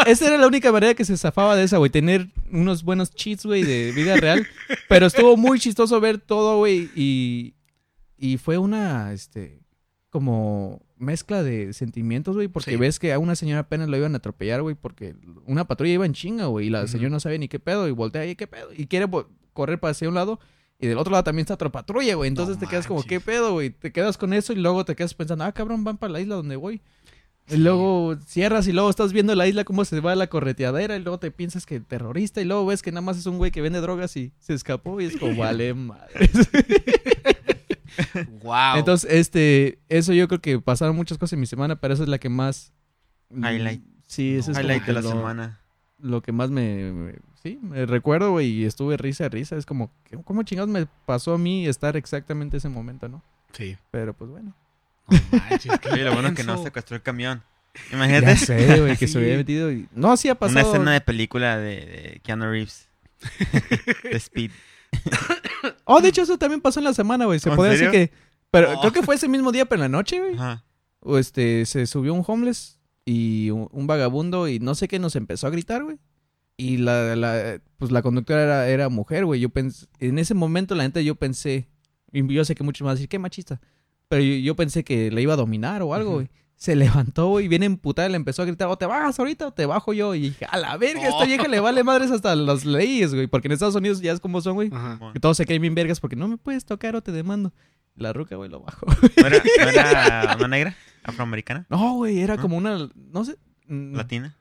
[0.08, 1.89] E- Esa era la única manera que se zafaba de esa, güey.
[1.91, 4.47] Tener unos buenos cheats, güey, de vida real.
[4.89, 6.89] Pero estuvo muy chistoso ver todo, güey.
[6.95, 7.54] Y,
[8.17, 9.60] y fue una, este,
[10.10, 12.47] como mezcla de sentimientos, güey.
[12.47, 12.77] Porque Sí.
[12.77, 14.75] ves que a una señora apenas lo iban a atropellar, güey.
[14.75, 16.67] Porque una patrulla iba en chinga, güey.
[16.67, 17.87] Y la señora no sabe ni qué pedo.
[17.87, 18.69] Y voltea ahí, qué pedo.
[18.75, 19.07] Y quiere
[19.53, 20.39] correr para hacia un lado.
[20.79, 22.27] Y del otro lado también está otra patrulla, güey.
[22.29, 23.03] Entonces No te quedas como.
[23.03, 23.69] ¿qué pedo, güey?
[23.69, 26.35] Te quedas con eso y luego te quedas pensando, ah, cabrón, van para la isla
[26.35, 26.81] donde voy.
[27.49, 31.01] Y luego cierras y luego estás viendo la isla cómo se va la correteadera y
[31.01, 33.61] luego te piensas que terrorista y luego ves que nada más es un güey que
[33.61, 36.29] vende drogas y se escapó y es como, vale madre.
[38.41, 38.77] Wow.
[38.77, 42.10] Entonces, este, eso yo creo que pasaron muchas cosas en mi semana, pero esa es
[42.10, 42.73] la que más...
[43.34, 43.82] Highlight.
[44.08, 45.60] Sí, ese es Highlight de la lo, semana.
[45.99, 49.56] lo que más me, me- sí, me recuerdo, güey, y estuve risa a risa.
[49.56, 49.91] Es como,
[50.25, 53.23] ¿cómo chingados me pasó a mí estar exactamente ese momento, no?
[53.54, 53.77] Sí.
[53.91, 54.54] Pero pues bueno.
[55.10, 55.71] No manches,
[56.04, 57.41] lo bueno es que no secuestró el camión.
[57.89, 58.36] Ya Imagínate.
[58.38, 59.13] sé, güey, que Sí.
[59.13, 59.88] se había metido y...
[59.93, 60.73] No, sí ha Una pasado...
[60.73, 62.89] escena de película de, de Keanu Reeves.
[64.04, 64.51] de Speed.
[65.86, 67.39] Oh, de hecho, eso también pasó en la semana, güey.
[67.39, 68.12] Se ¿En puede decir que.
[68.49, 68.82] Pero Oh.
[68.82, 70.36] creo que fue ese mismo día, pero en la noche, güey.
[70.36, 70.63] Ajá.
[70.99, 75.15] O este, se subió un homeless y un, un vagabundo y no sé qué nos
[75.15, 75.97] empezó a gritar, güey.
[76.58, 79.39] Y la, la, pues la conductora era, era mujer, güey.
[79.39, 81.67] Yo pensé, en ese momento, la neta, yo pensé,
[82.12, 83.60] y yo sé que muchos van a decir, qué machista.
[84.10, 86.30] Pero yo, yo pensé que le iba a dominar o algo, güey.
[86.62, 89.65] Se levantó, güey, bien emputada, le empezó a gritar, o te bajas ahorita o te
[89.65, 90.13] bajo yo.
[90.13, 91.26] Y dije, a la verga, esta Oh.
[91.26, 93.26] vieja le vale madres hasta las leyes, güey.
[93.26, 94.69] Porque en Estados Unidos ya es como son, güey.
[95.13, 97.52] Que todos se creen bien vergas porque no me puedes tocar o te demando.
[97.95, 98.86] La ruca, güey, lo bajo.
[98.86, 100.76] ¿No era, no era una negra?
[101.04, 101.65] ¿Afroamericana?
[101.67, 103.38] No, güey, era como una, no sé.
[103.65, 104.38] mm, ¿Latina?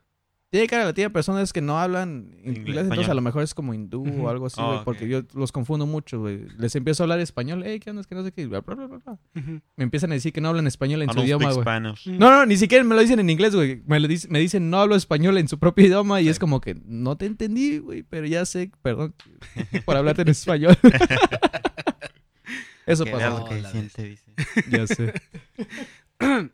[0.51, 3.73] Tiene cara latina, personas que no hablan inglés, Inglés, entonces a lo mejor es como
[3.73, 4.83] hindú o algo así, Oh, güey, ok.
[4.83, 6.45] porque yo los confundo mucho, güey.
[6.57, 8.01] Les empiezo a hablar español, hey, ¿qué onda?
[8.01, 9.17] Es que no sé qué, bla, bla, bla, bla, bla.
[9.41, 9.61] Ujú.
[9.77, 11.65] Me empiezan a decir que no hablan español en I su idioma, güey.
[12.17, 13.81] No, no, ni siquiera me lo dicen en inglés, güey.
[13.85, 16.29] Me, lo dic- me dicen no hablo español en su propio idioma y Sí.
[16.31, 19.15] es como que no te entendí, güey, pero ya sé, perdón
[19.85, 20.77] por hablarte en español.
[22.85, 23.47] Eso pasó.
[23.97, 24.17] dice.
[24.69, 25.13] Ya sé.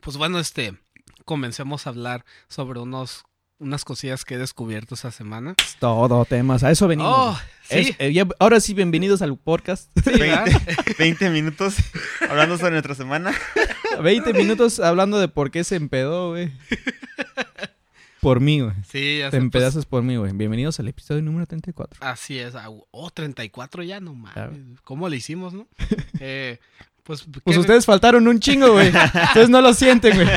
[0.00, 0.74] Pues bueno, este,
[1.26, 3.24] comencemos a hablar sobre unos,
[3.58, 5.54] unas cosillas que he descubierto esa semana.
[5.58, 6.62] Es todo temas.
[6.62, 7.12] A eso venimos.
[7.14, 9.90] Oh, Es- eh, ya- ahora sí, bienvenidos al podcast.
[10.02, 10.46] sí, ¿verdad?
[10.46, 11.74] 20, 20 minutos
[12.30, 13.34] hablando sobre nuestra semana.
[14.02, 16.52] 20 minutos hablando de por qué se empedó, güey.
[18.20, 18.72] Por mí, güey.
[18.88, 20.32] Sí, ya Te sé, pues, empedazas por mí, güey.
[20.32, 21.98] Bienvenidos al episodio número 34.
[22.06, 22.54] así es.
[22.92, 24.80] Oh, 34 ya, no mames.
[24.84, 25.66] ¿Cómo le hicimos, no?
[26.20, 26.58] Eh,
[27.02, 28.88] pues, Pues ¿qué- ustedes faltaron un chingo, güey.
[28.88, 30.28] Ustedes no lo sienten, güey.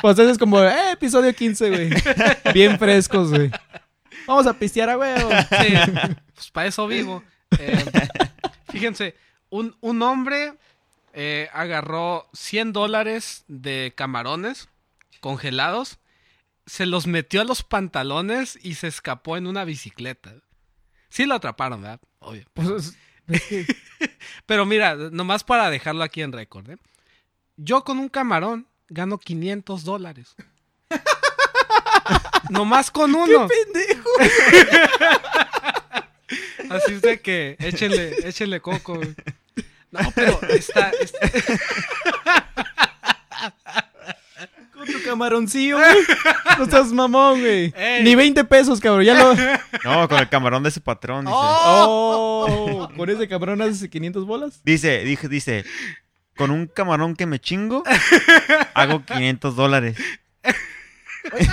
[0.00, 1.90] Pues ustedes es como, eh, episodio 15, güey.
[2.52, 3.50] Bien frescos, güey.
[4.26, 5.30] Vamos a pistear a huevo.
[5.30, 5.74] Sí,
[6.34, 7.22] pues para eso vivo.
[7.58, 7.84] Eh,
[8.70, 9.14] fíjense,
[9.50, 10.54] un, un hombre
[11.12, 14.68] eh, agarró 100 dólares de camarones
[15.20, 16.00] congelados,
[16.66, 20.34] se los metió a los pantalones y se escapó en una bicicleta.
[21.08, 22.00] Sí lo atraparon, ¿verdad?
[22.18, 22.44] Obvio.
[22.52, 22.98] Pues,
[24.46, 26.76] Pero mira, nomás para dejarlo aquí en récord, ¿eh?
[27.56, 30.34] Yo con un camarón gano 500 dólares.
[32.50, 33.46] nomás con uno.
[33.48, 34.10] pendejo.
[36.70, 38.94] Así es de que échenle, échenle coco.
[38.96, 39.14] güey.
[39.90, 41.18] No, pero está, está-
[44.72, 45.96] Con tu camaroncillo, güey.
[46.58, 47.72] No estás mamón, güey.
[47.76, 48.02] Ey.
[48.02, 49.04] Ni 20 pesos, cabrón.
[49.04, 49.34] Ya lo...
[49.84, 51.36] No, con el camarón de su patrón, dice.
[51.36, 54.60] Oh, ¿Con ese cabrón haces 500 bolas?
[54.64, 55.64] Dice, dije, dice,
[56.36, 57.82] con un camarón que me chingo,
[58.74, 59.96] hago 500 dólares.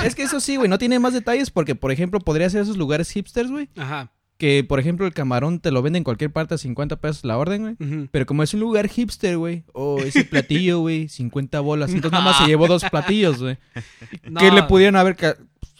[0.03, 2.77] Es que eso sí, güey, no tiene más detalles porque, por ejemplo, podría ser esos
[2.77, 4.11] lugares hipsters, güey, Ajá.
[4.37, 7.37] que, por ejemplo, el camarón te lo venden en cualquier parte a 50 pesos la
[7.37, 8.07] orden, güey.
[8.11, 11.91] Pero como es un lugar hipster, güey, o ese platillo, güey, 50 bolas.
[11.93, 13.57] Entonces nada más se llevó dos platillos, güey.
[14.29, 15.15] No, Que le pudieron haber...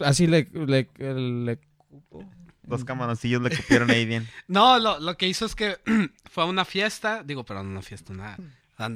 [0.00, 0.48] Así le...
[0.54, 1.58] le, le-
[2.66, 4.26] Los camaroncillos le cupieron ahí bien.
[4.48, 5.76] No, lo, lo que hizo es que
[6.30, 7.22] fue a una fiesta.
[7.24, 8.38] Digo, perdón, una fiesta, nada.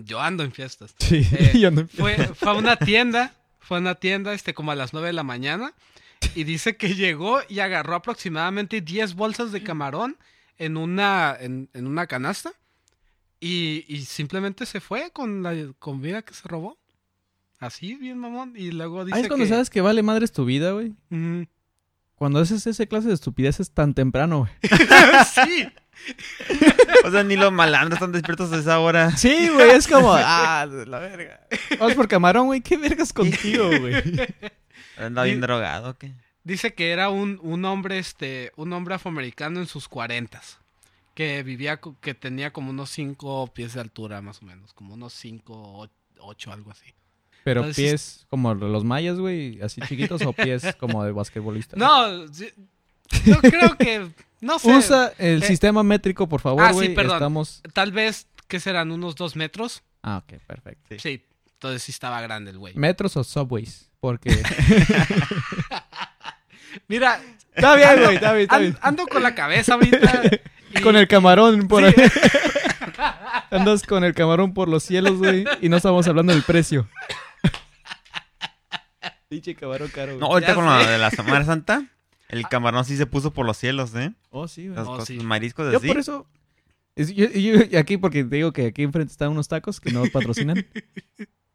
[0.04, 0.94] Yo ando en fiestas.
[0.98, 3.34] Sí, Eh, yo no- Fue, fue a una tienda.
[3.60, 5.72] Fue a una tienda, este, como a las 9 de la mañana.
[6.34, 10.16] Y dice que llegó y agarró aproximadamente 10 bolsas de camarón
[10.58, 12.52] en una, en, en una canasta.
[13.40, 16.78] Y, y simplemente se fue con la comida que se robó.
[17.58, 18.54] Así, bien mamón.
[18.56, 19.50] Y luego dice Ahí es cuando que...
[19.50, 20.94] sabes que vale madres tu vida, güey.
[22.14, 24.52] Cuando haces esa clase de estupideces tan temprano, güey.
[25.34, 25.66] sí.
[27.04, 29.10] O sea, ni los malandros están despiertos a esa hora.
[29.16, 31.40] Sí, güey, es como, ah, la verga.
[31.78, 33.94] Vamos por camarón, güey, qué vergas contigo, güey.
[34.96, 36.12] Anda bien drogado, ¿o ¿qué?
[36.44, 40.58] Dice que era un, un hombre, este, un hombre afroamericano en sus cuarentas.
[41.14, 44.74] Que vivía, que tenía como unos cinco pies de altura, más o menos.
[44.74, 45.88] Como unos cinco,
[46.20, 46.94] ocho, algo así.
[47.42, 51.76] Pero Entonces- pies como los mayas, güey, así chiquitos o pies como de basquetbolista.
[51.78, 52.26] No,
[53.24, 54.74] yo creo que, no sé.
[54.74, 57.16] Usa el Eh, sistema métrico, por favor, ah, sí, perdón.
[57.16, 57.62] Estamos.
[57.72, 58.90] Tal vez, que serán?
[58.92, 59.82] Unos dos metros.
[60.02, 60.82] Ah, ok, perfecto.
[60.90, 60.98] Sí.
[60.98, 62.74] Sí, entonces sí estaba grande el güey.
[62.76, 63.90] ¿Metros o subways?
[64.00, 64.30] Porque.
[66.88, 67.20] Mira,
[67.54, 68.78] está bien, güey, está bien, está bien.
[68.82, 70.22] ando con la cabeza ahorita.
[70.74, 72.00] y- Con el camarón por Sí.
[72.00, 72.10] ahí.
[73.50, 75.44] Andas con el camarón por los cielos, güey.
[75.62, 76.88] Y no estamos hablando del precio.
[79.28, 80.18] Pinche camarón caro, güey.
[80.20, 80.90] No, ahorita Ya con la sé.
[80.90, 81.84] de la Semana Santa,
[82.28, 84.12] el camarón sí se puso por los cielos, ¿eh?
[84.30, 84.76] Oh, sí, güey.
[84.76, 85.18] Los, Oh, sí.
[85.20, 85.86] mariscos Yo así.
[85.86, 86.26] por eso.
[86.94, 89.90] es- yo, yo- y aquí, porque te digo que aquí enfrente están unos tacos que
[89.92, 90.64] no patrocinan.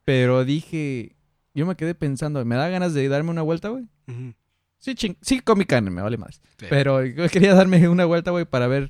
[0.05, 1.15] pero dije.
[1.53, 3.83] Yo me quedé pensando, ¿me da ganas de darme una vuelta, güey?
[4.79, 6.41] Sí, ching- sí comí carne, me vale más.
[6.57, 6.65] Sí.
[6.69, 8.89] Pero yo quería darme una vuelta, güey, para ver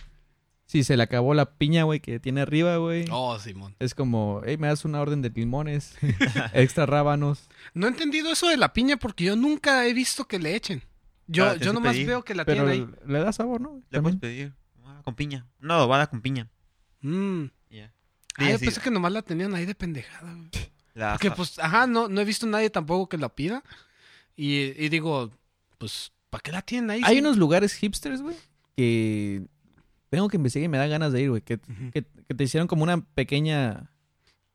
[0.68, 3.06] si se le acabó la piña, güey, que tiene arriba, güey.
[3.10, 3.76] Oh, Simón.
[3.80, 5.98] Es como, hey, me das una orden de limones,
[6.54, 7.50] extra rábanos.
[7.74, 10.84] No he entendido eso de la piña porque yo nunca he visto que le echen.
[11.32, 12.08] Yo, yo nomás pedir.
[12.08, 13.10] veo que la Pero tienen ahí.
[13.12, 13.82] le da sabor, ¿no?
[13.90, 14.54] Le puedes pedir
[14.86, 15.48] ah, con piña.
[15.62, 16.50] Una adobada con piña.
[17.02, 17.46] Mm.
[17.70, 17.94] Ya.
[18.38, 20.34] Ah, yo pensé que nomás la tenían ahí de pendejada.
[20.34, 20.50] güey.
[20.94, 23.64] La Porque pues, ajá, no, no he visto nadie tampoco que la pida.
[24.36, 25.32] Y, y digo,
[25.78, 27.02] pues, ¿para qué la tienen ahí?
[27.06, 27.22] Hay Sí.
[27.22, 28.36] unos lugares hipsters, güey,
[28.76, 29.44] que
[30.10, 31.42] tengo que investigar y me da ganas de ir, güey.
[31.42, 31.60] Que,
[31.94, 32.02] que
[32.36, 33.90] te hicieron como una pequeña.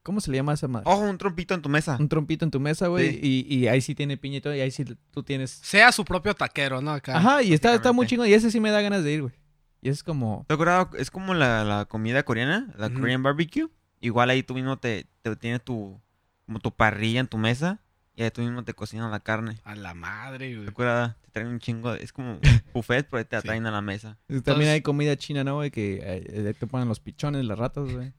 [0.06, 0.84] ¿Cómo se le llama esa madre?
[0.88, 1.96] Ojo, un trompito en tu mesa.
[1.98, 3.10] Un trompito en tu mesa, güey.
[3.20, 3.44] Sí.
[3.50, 4.54] Y, y ahí sí tiene piña y todo.
[4.54, 5.50] Y ahí sí tú tienes.
[5.50, 6.92] Sea su propio taquero, ¿no?
[6.92, 7.16] Acá.
[7.16, 8.24] Ajá, y está, está muy chingo.
[8.24, 9.34] Y ese sí me da ganas de ir, güey.
[9.82, 10.44] Y es como.
[10.46, 10.86] ¿Te acuerdas?
[10.96, 13.00] Es como la, la comida coreana, la Ujú.
[13.00, 13.68] Korean barbecue.
[14.00, 16.00] Igual ahí tú mismo te, te tienes tu,
[16.46, 17.80] como tu parrilla en tu mesa
[18.14, 19.58] y ahí tú mismo te cocinan la carne.
[19.64, 20.64] A la madre, güey.
[20.66, 21.16] ¿Te acuerdas?
[21.22, 22.38] Te traen un chingo, de- es como
[22.74, 23.48] buffet, pero ahí te la Sí.
[23.48, 24.16] traen a la mesa.
[24.44, 25.70] También hay comida china, ¿no, güey?
[25.70, 28.12] Que eh, te ponen los pichones, las ratas, güey.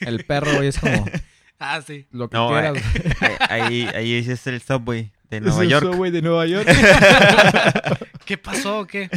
[0.00, 1.04] El perro, güey, es como
[1.64, 2.06] Ah, sí.
[2.10, 2.76] lo que No, quieras.
[3.22, 3.36] eh.
[3.48, 5.84] Ahí, ahí, es el Subway de Es Nueva el York.
[5.92, 6.66] Subway de Nueva York.
[8.24, 9.08] ¿Qué pasó o qué?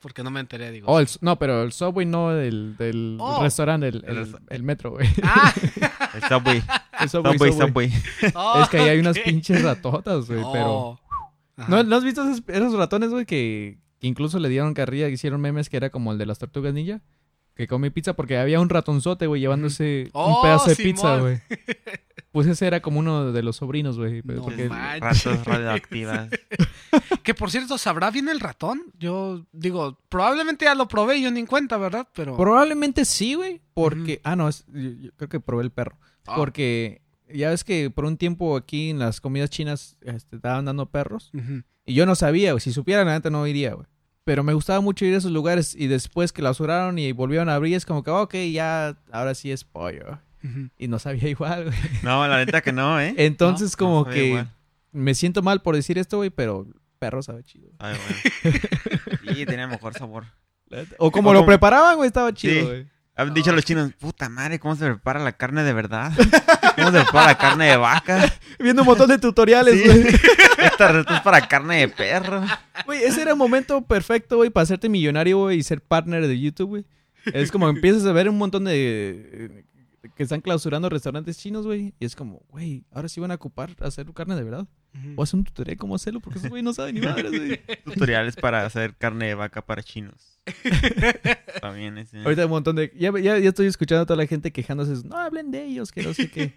[0.00, 0.86] Porque no me enteré, digo.
[0.88, 3.42] Oh, el, no, pero el Subway no del, del Oh.
[3.42, 5.08] restaurante, el, metro, güey.
[5.24, 5.52] Ah,
[6.14, 6.62] El Subway.
[7.00, 7.90] El Subway, Subway, Subway.
[7.90, 8.32] Subway.
[8.34, 10.70] oh, Es que ahí hay unas pinches ratotas, güey, pero...
[10.72, 11.00] Oh.
[11.56, 11.68] Ajá.
[11.68, 15.14] ¿No, ¿No has visto esos, esos ratones, güey, que, que incluso le dieron carrilla, que
[15.14, 17.00] hicieron memes que era como el de las tortugas ninja?
[17.58, 21.40] Que come pizza porque había un ratonzote, güey, llevándose Oh, un pedazo de pizza, güey.
[22.30, 24.20] Pues ese era como uno de los sobrinos, güey.
[24.22, 24.68] No porque-.
[24.68, 26.28] Ratas radioactivas.
[27.24, 28.80] Que por cierto, ¿sabrá bien el ratón?
[28.98, 32.06] Yo digo, probablemente ya lo probé y yo ni en cuenta, ¿verdad?
[32.14, 32.36] Pero.
[32.36, 34.20] Probablemente sí, güey, porque...
[34.24, 35.98] Ah, no, es- yo- yo creo que probé el perro.
[36.26, 36.36] Ah.
[36.36, 40.86] Porque ya ves que por un tiempo aquí en las comidas chinas este, estaban dando
[40.86, 41.30] perros.
[41.84, 42.60] Y yo no sabía, güey.
[42.60, 43.86] Si supiera, la neta no iría, güey.
[44.28, 45.74] Pero me gustaba mucho ir a esos lugares.
[45.74, 49.50] Y después que clausuraron y volvieron a abrir, es como que, ok, ya, ahora sí
[49.50, 50.18] es pollo.
[50.76, 51.76] Y no sabía igual, güey.
[52.02, 53.14] No, la neta que no, ¿eh?
[53.16, 54.52] Entonces, como no que igual.
[54.92, 56.66] me siento mal por decir esto, güey, pero
[56.98, 57.70] perro sabe chido.
[57.78, 57.96] Ay,
[58.42, 58.58] bueno.
[59.40, 60.24] Y tenía mejor sabor.
[60.98, 62.66] O como O lo como- preparaban, güey, estaba chido, Sí.
[62.66, 62.86] güey.
[63.18, 66.12] Han dicho los chinos, puta madre, ¿cómo se prepara la carne de verdad?
[66.76, 68.32] ¿Cómo se prepara la carne de vaca?
[68.60, 69.84] Viendo un montón de tutoriales, Sí.
[69.88, 70.06] güey.
[70.58, 72.42] Esta receta es para carne de perro.
[72.86, 76.38] Güey, ese era el momento perfecto, güey, para hacerte millonario, güey, y ser partner de
[76.40, 76.84] YouTube, güey.
[77.26, 79.28] Es como empiezas a ver un montón de...
[79.32, 79.64] eh,
[80.16, 81.92] que están clausurando restaurantes chinos, güey.
[82.00, 84.66] Y es como, güey, ahora sí van a ocupar hacer carne de verdad.
[85.16, 87.60] O hacer un tutorial cómo hacerlo, porque esos güey no saben ni madres, güey.
[87.84, 90.37] Tutoriales para hacer carne de vaca para chinos.
[91.60, 92.18] También ese.
[92.22, 92.92] Ahorita hay un montón de...
[92.96, 95.06] Ya, ya, ya estoy escuchando a toda la gente quejándose.
[95.06, 96.54] No hablen de ellos, que no sé qué.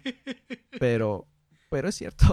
[0.78, 1.26] Pero...
[1.70, 2.26] Pero es cierto.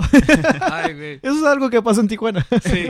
[0.69, 1.13] Ay, güey.
[1.23, 2.45] Eso es algo que pasa en Tijuana.
[2.61, 2.87] Sí.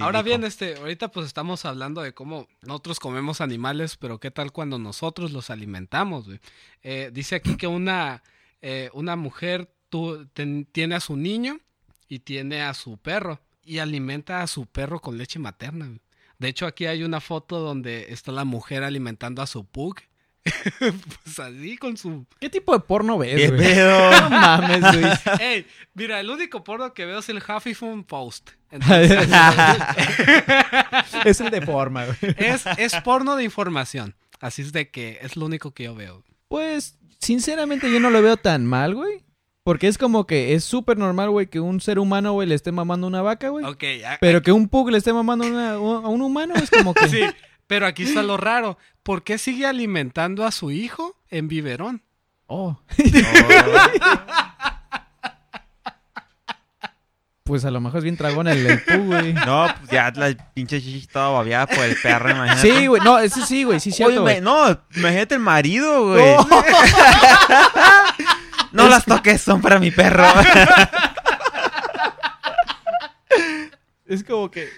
[0.00, 4.50] Ahora bien, este, ahorita pues estamos hablando de cómo nosotros comemos animales, pero qué tal
[4.50, 6.40] cuando nosotros los alimentamos, güey.
[6.82, 8.22] Eh, dice aquí que una,
[8.62, 11.60] eh, una mujer tu- ten- tiene a su niño
[12.08, 15.84] y tiene a su perro y alimenta a su perro con leche materna.
[15.88, 16.00] güey.
[16.38, 19.96] De hecho, aquí hay una foto donde está la mujer alimentando a su pug.
[20.78, 22.26] pues así con su...
[22.38, 23.74] ¿Qué tipo de porno ves, ¿Qué güey?
[23.76, 25.12] No mames, güey.
[25.40, 28.50] Ey, mira, el único porno que veo es el Huffington Post.
[28.70, 29.28] Entonces,
[31.24, 32.34] es el de forma, güey.
[32.36, 34.14] es, es porno de información.
[34.40, 36.22] Así es de que es lo único que yo veo.
[36.48, 39.23] Pues, sinceramente, yo no lo veo tan mal, güey.
[39.64, 42.70] Porque es como que es súper normal, güey, que un ser humano, güey, le esté
[42.70, 43.64] mamando a una vaca, güey.
[43.64, 46.68] Ok, ya- Pero que un pug le esté mamando a una- a un humano es
[46.70, 47.08] como que...
[47.08, 47.22] Sí,
[47.66, 48.76] Pero aquí está lo raro.
[49.02, 52.02] ¿Por qué sigue alimentando a su hijo en biberón?
[52.46, 52.78] Oh, Oh.
[57.44, 59.32] pues a lo mejor es bien dragón el, el pu, güey.
[59.32, 62.60] No, pues ya la pinche chichi toda babeada por el perro, imagínate.
[62.70, 63.02] Sí, güey.
[63.02, 63.80] No, ese sí, güey.
[63.80, 64.34] Sí, Oye, cierto, güey.
[64.36, 66.36] me- no, imagínate el marido, güey.
[66.36, 66.46] No
[68.88, 70.24] las toques, son para mi perro.
[74.06, 74.68] Es como que...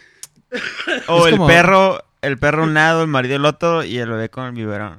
[1.09, 4.31] o el como- perro, el perro un lado, el marido el otro y el bebé
[4.31, 4.97] con el biberón.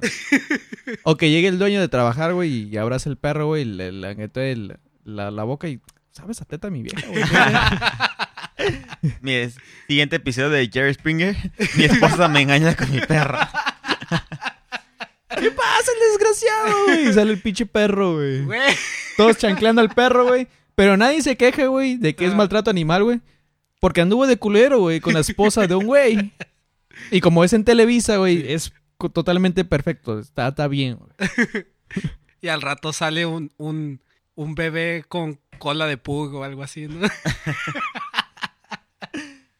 [1.02, 3.90] O que llegue el dueño de trabajar, güey, y abraza el perro, güey, y le
[3.92, 5.80] le aguete el- la, la boca y...
[6.12, 7.22] ¿Sabes a teta mi vieja, güey?
[9.20, 9.48] Mi
[9.86, 11.36] siguiente episodio de Jerry Springer.
[11.76, 13.38] Mi esposa me engaña con mi perro.
[15.40, 17.08] ¿Qué pasa, el desgraciado, güey?
[17.08, 18.46] Y sale el pinche perro, güey.
[19.16, 20.48] Todos chancleando al perro, güey.
[20.74, 22.36] Pero nadie se queja, güey, de que es Ah.
[22.36, 23.20] maltrato animal, güey.
[23.80, 26.32] Porque anduvo de culero, güey, con la esposa de un güey.
[27.10, 28.72] Y como es en Televisa, güey, es
[29.12, 30.18] totalmente perfecto.
[30.18, 31.10] Está, está bien, güey.
[32.40, 34.00] Y al rato sale un, un,
[34.36, 37.04] un bebé con cola de pug o algo así, ¿no?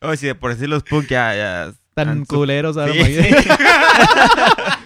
[0.01, 2.93] Oye, si de por sí los Pug ya, ya Tan han culeros ahora.
[2.93, 3.03] Sí.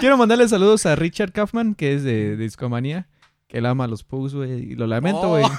[0.00, 3.06] Quiero mandarle saludos a Richard Kaufman, que es de, Discomanía.
[3.48, 4.72] Que él ama a los Pugs, güey.
[4.72, 5.28] Y lo lamento, Oh.
[5.30, 5.44] güey.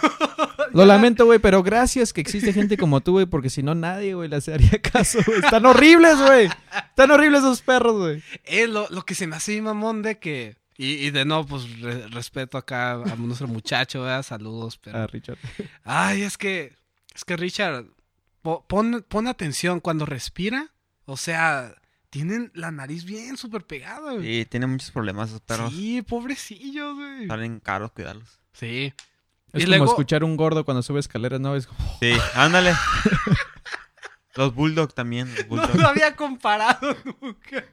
[0.74, 4.14] Lo lamento, güey, pero gracias que existe gente como tú, güey, porque si no nadie,
[4.14, 5.40] güey, les haría caso, güey.
[5.40, 6.48] Están horribles, güey.
[6.92, 8.24] Están horribles esos perros, güey.
[8.46, 10.56] Es lo, lo que se me hace mamón de que...
[10.78, 14.24] Y, y de nuevo, pues re- respeto acá a nuestro muchacho, ¿verdad?
[14.24, 14.98] Saludos, pero...
[15.00, 15.38] Ah, Richard.
[15.84, 16.74] Ay, es que...
[17.14, 17.88] Es que Richard,
[18.42, 20.70] po- pon, pon atención cuando respira.
[21.04, 21.76] O sea,
[22.12, 24.42] tienen la nariz bien súper pegada, güey.
[24.42, 25.72] Sí, tiene muchos problemas esos perros.
[25.74, 27.26] Sí, pobrecillos, güey.
[27.26, 28.40] Salen caros cuidarlos.
[28.54, 28.94] Sí.
[29.54, 31.56] Es Y como luego- escuchar un gordo cuando sube escaleras, ¿no?
[31.56, 32.74] Es como, Sí, ándale.
[34.36, 35.34] Los Bulldog también.
[35.50, 37.66] Los No lo había comparado nunca.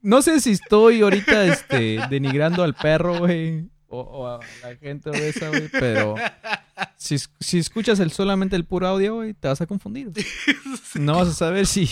[0.00, 3.68] No sé si estoy ahorita, este, denigrando al perro, güey.
[3.88, 5.68] O, o a la gente obesa, güey.
[5.68, 6.14] Pero
[6.96, 10.10] si, si escuchas el, solamente el puro audio, güey, te vas a confundir.
[10.94, 11.88] No vas a saber si...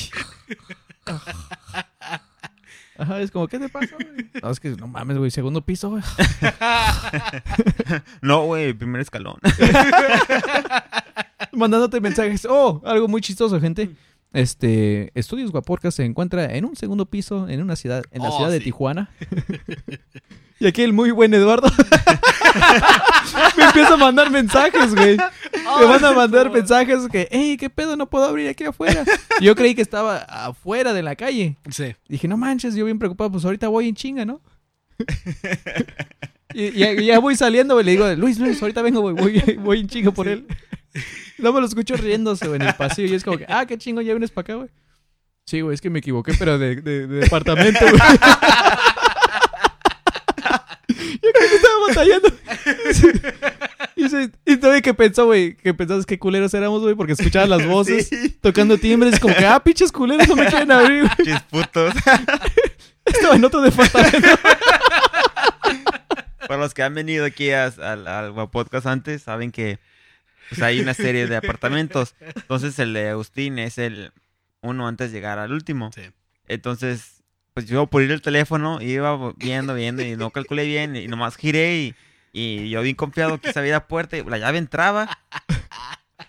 [2.98, 4.28] Ajá, es como, ¿qué te pasa, güey?
[4.42, 6.02] No, es que no mames, güey, segundo piso, güey.
[8.22, 9.38] No, güey, primer escalón.
[11.52, 12.46] Mandándote mensajes.
[12.48, 13.90] Oh, algo muy chistoso, gente.
[14.32, 18.36] Este, Estudios Guaporca se encuentra en un segundo piso en una ciudad, en la Oh,
[18.36, 18.60] ciudad de.
[18.60, 19.10] Tijuana.
[20.60, 21.68] y aquí el muy buen Eduardo
[23.56, 25.16] me empieza a mandar mensajes, güey.
[25.16, 27.96] Me van a mandar mensajes que, hey, ¿qué pedo?
[27.96, 29.04] No puedo abrir aquí afuera.
[29.40, 31.56] Yo creí que estaba afuera de la calle.
[31.70, 31.94] Sí.
[32.08, 34.40] Dije, no manches, yo bien preocupado, pues ahorita voy en chinga, ¿no?
[36.54, 39.80] y ya, ya voy saliendo, güey, le digo, Luis, Luis, ahorita vengo, güey, voy, voy
[39.80, 40.46] en chinga por él.
[41.38, 43.79] No me lo escucho riéndose, güey, en el pasillo, y es como que, ah, qué
[43.79, 44.68] chingo, ya vienes para acá, güey.
[45.46, 47.92] Sí, güey, es que me equivoqué, pero de, de, de departamento, güey.
[50.88, 52.29] yo creo que estaba batallando.
[53.96, 57.48] Y, dice- y todavía que pensó, güey, que pensabas que culeros éramos, güey, porque escuchabas
[57.48, 58.29] las voces Sí.
[58.40, 61.16] tocando timbres, como que, ah, pinches culeros, no me quieren abrir, güey.
[61.16, 61.92] Pinches putos.
[63.05, 64.29] Estaba en otro departamento.
[66.46, 69.81] Para los que han venido aquí a- al, al podcast antes, saben que
[70.48, 72.14] pues, hay una serie de apartamentos.
[72.20, 74.12] Entonces el de Agustín es el
[74.61, 75.90] uno antes de llegar al último.
[75.94, 76.02] Sí.
[76.48, 77.22] Entonces,
[77.54, 81.37] pues yo por ir el teléfono iba viendo, viendo y no calculé bien y nomás
[81.37, 81.94] giré y,
[82.32, 85.18] y yo bien confiado que se abría la puerta y la llave entraba.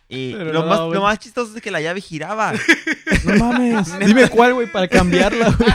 [0.08, 0.94] Y Pero lo, no, más, güey.
[0.94, 2.54] lo más chistoso es que la llave giraba.
[3.26, 4.00] No mames.
[4.06, 5.70] Dime cuál, güey, para cambiarla, güey.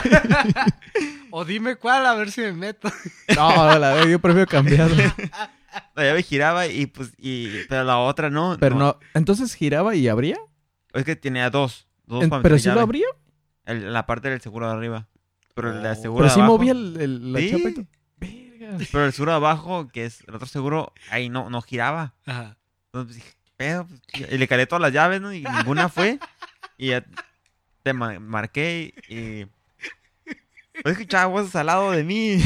[1.31, 2.91] O dime cuál, a ver si me meto.
[3.35, 5.15] No, la verdad, yo prefiero cambiarla.
[5.95, 8.57] La llave giraba y pues, y, pero la otra no.
[8.59, 10.37] Pero no, entonces giraba y abría.
[10.93, 11.87] Es que tenía dos.
[12.05, 12.81] dos En- para pero sí lo llave.
[12.83, 13.07] abría.
[13.65, 15.07] El- la parte del seguro de arriba.
[15.53, 15.95] Pero el de Oh.
[15.95, 16.57] seguro Pero de sí abajo.
[16.57, 17.49] movía el, el- la Sí.
[17.51, 17.85] chapa y todo.
[18.19, 18.77] Verga.
[18.91, 22.13] Pero el seguro de abajo, que es el otro seguro, ahí no, no giraba.
[22.25, 22.57] Ajá.
[22.93, 23.87] Entonces dije, pero,
[24.31, 25.33] y le calé todas las llaves, ¿no?
[25.33, 26.19] Y ninguna fue.
[26.77, 27.05] Y ya
[27.83, 29.45] te ma- marqué y.
[30.83, 32.37] Pues escuchaba voces al lado de mí.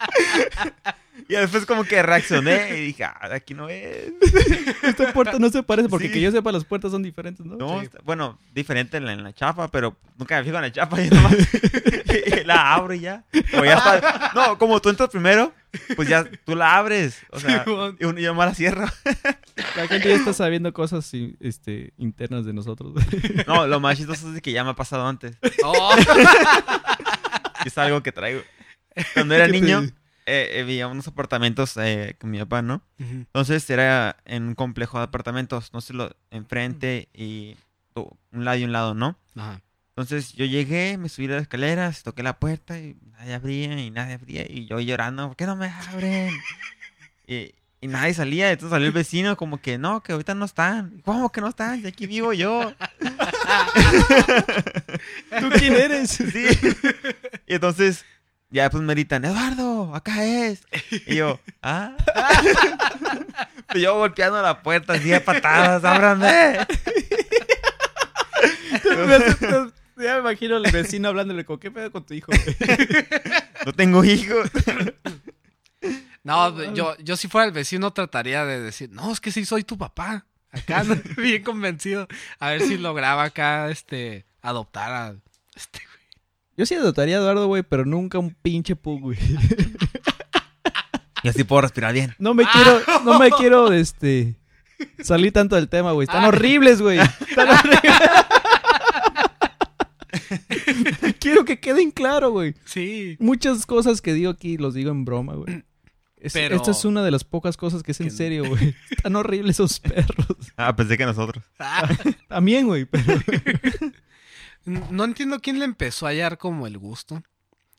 [1.28, 4.12] y después como que reaccioné y dije, ah, aquí no es.
[4.82, 6.14] Esta puerta no se parece porque Sí.
[6.14, 7.56] que yo sepa las puertas son diferentes, ¿no?
[7.56, 7.86] No, Sí.
[7.86, 11.00] está- bueno, diferente en la, en la chapa, pero nunca me fijo en la chapa
[11.02, 11.34] y nomás
[12.46, 13.24] la abro y ya.
[13.58, 14.32] O ya está.
[14.34, 15.52] No, como tú entras primero,
[15.96, 17.20] pues ya tú la abres.
[17.30, 17.64] O sea,
[17.98, 18.86] y un- y yo más la cierro.
[19.76, 22.94] La gente ya está sabiendo cosas i- este, internas de nosotros.
[23.46, 25.36] No, lo más chistoso es que ya me ha pasado antes.
[25.64, 25.94] Oh,
[27.64, 28.40] es algo que traigo.
[29.14, 29.82] Cuando era ¿Qué te- niño,
[30.26, 32.82] eh, eh, vivía unos apartamentos eh, con mi papá, ¿no?
[32.98, 37.56] Entonces era en un complejo de apartamentos, no sé, lo, enfrente y
[38.30, 39.18] un lado y un lado, ¿no?
[39.36, 39.60] Ajá.
[39.90, 44.14] Entonces yo llegué, me subí las escaleras, toqué la puerta y nadie abría y nadie
[44.14, 44.46] abría.
[44.48, 46.30] Y yo llorando, ¿por qué no me abren?
[47.26, 48.50] y, y nadie salía.
[48.50, 51.02] Entonces salió el vecino como que, no, que ahorita no están.
[51.04, 51.82] ¿Cómo que no están?
[51.82, 52.72] Si aquí vivo yo.
[55.40, 56.10] ¿Tú quién eres?
[56.10, 56.46] Sí.
[57.46, 58.04] Y entonces
[58.50, 60.62] ya pues me gritan, Eduardo, acá es.
[61.06, 61.96] Y yo, ah.
[63.74, 66.26] Y yo golpeando la puerta así de patadas, ábranme.
[69.96, 72.32] ya me imagino al vecino hablándole con qué pedo con tu hijo.
[73.64, 74.50] No tengo hijos.
[76.24, 79.62] No, yo, yo si fuera el vecino trataría de decir, no, es que sí soy
[79.62, 80.26] tu papá.
[80.50, 80.96] Acá ¿no?
[81.16, 82.08] bien convencido.
[82.38, 85.14] A ver si lograba acá, este, adoptar a
[85.54, 85.89] este güey.
[86.60, 89.18] Yo sí adoptaría a Eduardo, güey, pero nunca un pinche pug, güey.
[91.22, 92.14] Y así puedo respirar bien.
[92.18, 94.34] No me quiero, no me quiero, este,
[95.02, 96.04] salir tanto del tema, güey.
[96.04, 96.28] Están Ah.
[96.28, 96.98] horribles, güey.
[96.98, 97.80] Están horribles.
[101.18, 102.54] quiero que queden claro, güey.
[102.66, 103.16] Sí.
[103.20, 105.64] Muchas cosas que digo aquí los digo en broma, güey.
[106.18, 108.74] Es- Pero- Esta es una de las pocas cosas que es en Que- serio, güey.
[108.90, 110.36] Están horribles esos perros.
[110.58, 111.42] Ah, pensé que nosotros.
[111.58, 111.88] Ah,
[112.28, 113.14] También, güey, pero...
[114.64, 117.22] no entiendo quién le empezó a hallar como el gusto.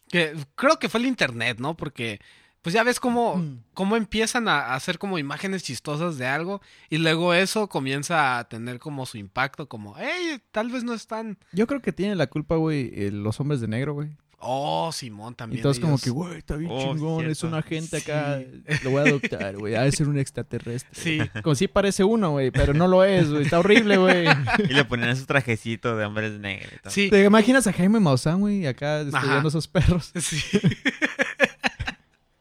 [0.09, 1.75] Que creo que fue el internet, ¿no?
[1.77, 2.19] Porque
[2.61, 3.63] pues ya ves cómo, Mm.
[3.73, 6.61] cómo empiezan a hacer como imágenes chistosas de algo
[6.91, 11.39] y luego eso comienza a tener como su impacto, como, hey, tal vez no están.
[11.53, 14.09] Yo creo que tienen la culpa, güey, eh, los hombres de negro, güey.
[14.43, 15.61] Oh, Simón Y también.
[15.61, 17.31] todos como ellos- que, güey, está bien Oh, chingón, cierto.
[17.31, 18.11] es un agente Sí.
[18.11, 18.41] acá,
[18.83, 20.89] lo voy a adoptar, güey, ha de ser un extraterrestre.
[20.93, 21.19] Sí.
[21.43, 24.25] Como si parece uno, güey, pero no lo es, güey, está horrible, güey.
[24.67, 26.71] Y le ponían su trajecito de hombres negros.
[26.87, 26.89] y.
[26.89, 27.09] Sí.
[27.09, 30.11] ¿Te imaginas a Jaime Maussan, güey, acá estudiando esos perros?
[30.21, 30.41] Sí.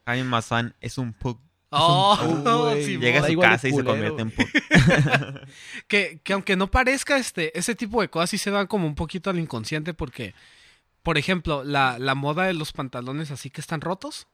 [0.07, 1.39] Jaime Maussan es un pug.
[1.73, 2.75] Oh, Oh.
[2.83, 3.01] Simón.
[3.01, 4.47] Llega a su casa y se convierte en pug.
[5.89, 8.97] que, que aunque no parezca, este, ese tipo de cosas sí se van como un
[8.97, 10.35] poquito al inconsciente porque,
[11.03, 14.27] por ejemplo, la, la moda de los pantalones así que están rotos.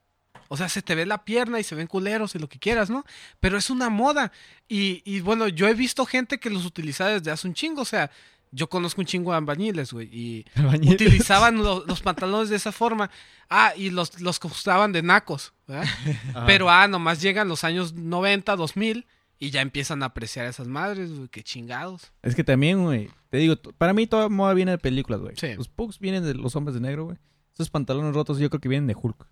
[0.48, 2.88] O sea, se te ve la pierna y se ven culeros y lo que quieras,
[2.88, 3.04] ¿no?
[3.40, 4.30] Pero es una moda.
[4.68, 7.82] Y, y bueno, yo he visto gente que los utiliza desde hace un chingo.
[7.82, 8.10] O sea,
[8.52, 10.08] yo conozco un chingo de albañiles, güey.
[10.12, 10.94] Y Albañiles.
[10.94, 13.10] utilizaban lo- los pantalones de esa forma.
[13.50, 15.52] Ah, y los, los usaban de nacos.
[16.46, 19.06] Pero, ah, nomás llegan los años 90, 2000
[19.38, 22.12] y ya empiezan a apreciar esas madres, güey, qué chingados.
[22.22, 25.34] Es que también, güey, te digo, para mí toda moda viene de películas, güey.
[25.36, 25.54] Sí.
[25.54, 27.18] Los pugs vienen de los hombres de negro, güey.
[27.54, 29.26] Esos pantalones rotos yo creo que vienen de Hulk.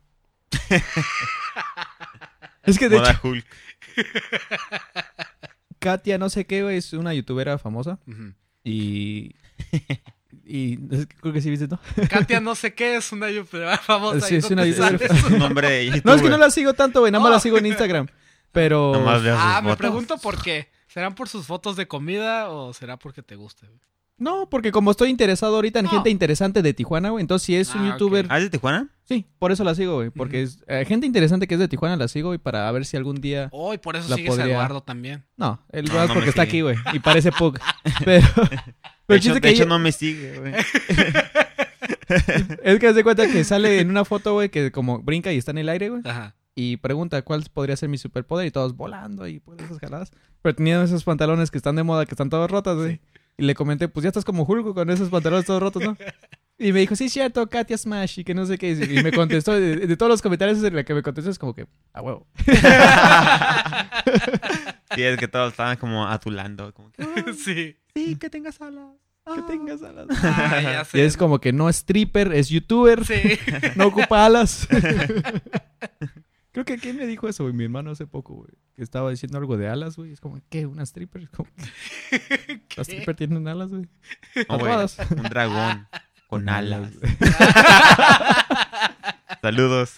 [2.64, 3.46] es que de Moda hecho, Hulk.
[5.78, 7.98] Katia no sé qué, güey, es una youtubera famosa
[8.62, 9.34] y...
[10.46, 11.78] y creo que sí viste, ¿no?
[12.08, 14.26] Katia no sé qué es una youtuber famosa.
[14.26, 15.02] Sí, ¿y es una youtuber?
[15.02, 17.34] Es un nombre de No, es que no la sigo tanto, güey, nada más Oh.
[17.34, 18.06] la sigo en Instagram.
[18.54, 18.94] Pero...
[19.36, 20.68] Ah, me pregunto por qué.
[20.88, 23.66] ¿Serán por sus fotos de comida o será porque te guste?
[23.66, 23.78] güey?
[24.16, 25.90] No, porque como estoy interesado ahorita en No.
[25.90, 28.26] gente interesante de Tijuana, güey, entonces si es un Ah, youtuber...
[28.30, 28.88] ¿Ah, es de Tijuana?
[29.02, 31.96] Sí, por eso la sigo, güey, porque es eh, gente interesante que es de Tijuana
[31.96, 33.48] la sigo y para ver si algún día...
[33.50, 35.24] Oh, y por eso La sigues a podría- Eduardo también.
[35.36, 37.58] No, el No, Brad no porque está aquí, güey, y parece Pug.
[38.04, 38.24] Pero...
[38.26, 38.58] De
[39.06, 40.54] Pero el hecho, chiste de que hecho ella- no me sigue, güey.
[42.62, 45.38] es que haz de cuenta que sale en una foto, güey, que como brinca y
[45.38, 46.34] está en el aire, güey, Ajá.
[46.54, 50.10] Y pregunta cuál podría ser mi superpoder y todos volando y pues esas jaladas.
[50.42, 53.00] Pero tenían esos pantalones que están de moda, que están todos rotos, güey.
[53.36, 55.96] Y le comenté, pues ya estás como Hulk con esos pantalones todos rotos, ¿no?
[56.56, 58.70] Y me dijo, sí, cierto, Katia Smash y que no sé qué.
[58.70, 61.66] Y me contestó, de, de todos los comentarios, la que me contestó es como que,
[61.92, 62.28] a huevo.
[64.94, 66.72] Sí, es que todos estaban como atulando.
[66.72, 67.76] Como que, sí.
[67.94, 68.90] Sí, que tengas alas.
[69.34, 70.06] Que tengas alas.
[70.22, 73.38] Ah, ya Y es como que no es stripper, es youtuber, Sí.
[73.76, 74.68] no ocupa alas.
[76.54, 77.52] Creo que ¿quién me dijo eso, güey?
[77.52, 78.50] Mi hermano hace poco, güey.
[78.76, 80.12] Que estaba diciendo algo de alas, güey.
[80.12, 80.66] Es como, ¿qué?
[80.66, 81.22] ¿Una stripper?
[81.24, 81.50] Es como,
[82.76, 83.88] ¿Las stripper tienen alas, güey?
[84.48, 84.72] no, güey,
[85.16, 85.88] un dragón
[86.28, 86.92] con alas.
[89.42, 89.94] Saludos.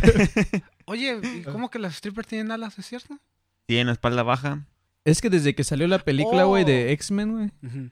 [0.86, 3.18] Oye, ¿y ¿cómo que las strippers tienen alas, es cierto?
[3.66, 4.66] Tiene espalda baja.
[5.04, 6.66] Es que desde que salió la película, güey, Oh.
[6.66, 7.50] de X-Men, güey.
[7.62, 7.90] Ujú.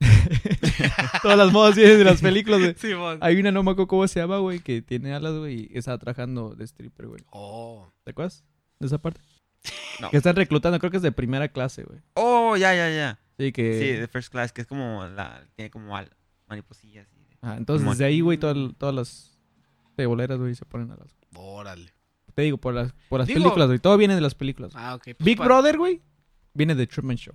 [1.22, 2.74] Todas las modas vienen de las películas, güey.
[2.78, 3.18] Sí, mon.
[3.20, 5.96] Hay una, no me acuerdo cómo se llama, güey, que tiene alas, güey, y está
[5.98, 7.22] trabajando de stripper, güey.
[7.30, 7.92] Oh.
[8.04, 8.44] ¿Te acuerdas
[8.78, 9.20] de esa parte?
[10.00, 10.10] No.
[10.10, 12.00] Que están reclutando, creo que es de primera clase, güey.
[12.14, 13.18] Oh, ya, ya, ya.
[13.38, 13.78] Sí, que...
[13.78, 15.44] Sí, de first class, que es como la.
[15.56, 16.10] Tiene como al,
[16.48, 17.06] mariposillas.
[17.14, 19.38] y- Ah, entonces desde ahí, güey, todas, todas las
[19.96, 21.16] ceboleras, güey, se ponen alas.
[21.36, 21.92] Órale.
[22.34, 23.78] Te digo, por las, por las Digo- películas, güey.
[23.80, 24.72] Todo viene de las películas.
[24.74, 25.02] Ah, ok.
[25.04, 26.02] pues Big Brother, güey,
[26.54, 27.34] viene de Truman Show.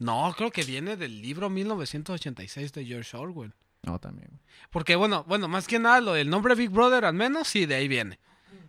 [0.00, 3.52] No, creo que viene del libro 1986 de George Orwell.
[3.82, 4.40] No, también.
[4.70, 7.76] Porque bueno, bueno, más que nada lo del nombre Big Brother, al menos sí, de
[7.76, 8.18] ahí viene.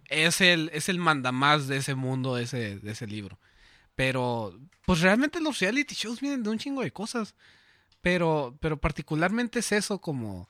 [0.10, 3.40] Es el, es el mandamás de ese mundo, de ese, de ese libro.
[3.96, 7.36] Pero, pues realmente los reality shows vienen de un chingo de cosas.
[8.02, 10.50] Pero, pero particularmente es eso como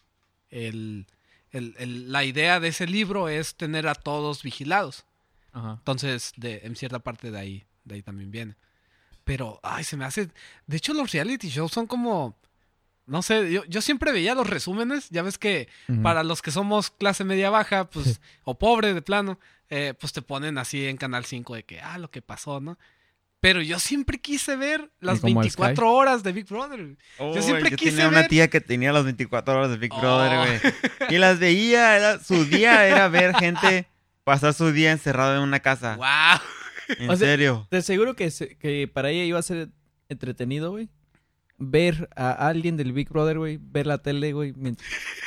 [0.50, 1.06] el,
[1.52, 5.06] el- el- la idea de ese libro es tener a todos vigilados.
[5.54, 5.74] Ajá.
[5.80, 8.56] Entonces, de, en cierta parte de ahí, de ahí también viene.
[9.32, 10.28] Pero, ay, se me hace.
[10.68, 12.36] De hecho, los reality shows son como.
[13.06, 15.10] No sé, yo, yo siempre veía los resúmenes.
[15.10, 15.70] Ya ves que
[16.04, 20.22] para los que somos clase media baja, pues, o pobre de plano, eh, pues te
[20.22, 22.78] ponen así en Canal 5 de que, ah, lo que pasó, ¿no?
[23.40, 26.98] Pero yo siempre quise ver las como el 24 horas de Big Brother.
[27.18, 30.00] Yo siempre quise tenía una ver- tía que tenía las 24 horas de Big Oh.
[30.02, 30.74] Brother, güey.
[31.16, 33.88] Y las veía, era- su día era ver gente
[34.26, 35.96] pasar su día encerrado en una casa.
[35.96, 36.42] ¡Wow!
[37.00, 37.68] En O sea, serio.
[37.70, 39.70] Te aseguro que, se- que para ella iba a ser
[40.10, 40.90] entretenido, güey.
[41.64, 43.60] Ver a alguien del Big Brother, güey.
[43.62, 44.52] Ver la tele, güey.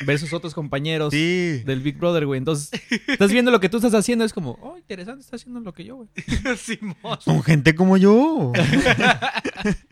[0.04, 1.62] Ver sus otros compañeros Sí.
[1.64, 2.38] del Big Brother, güey.
[2.38, 2.72] Entonces,
[3.06, 4.24] estás viendo lo que tú estás haciendo.
[4.24, 6.08] Es como, oh, interesante, está haciendo lo que yo, güey.
[7.20, 8.52] Son gente como yo.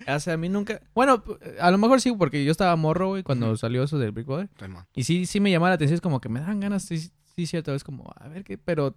[0.08, 0.80] O sea, a mí nunca...
[0.94, 1.22] Bueno,
[1.60, 4.48] a lo mejor sí, porque yo estaba morro, güey, cuando salió eso del Big Brother.
[4.94, 5.94] Y sí, sí me llamaba la atención.
[5.94, 6.98] Es como que me dan ganas, sí,
[7.36, 7.74] sí, cierto.
[7.74, 8.58] Es como, a ver qué...
[8.58, 8.96] Pero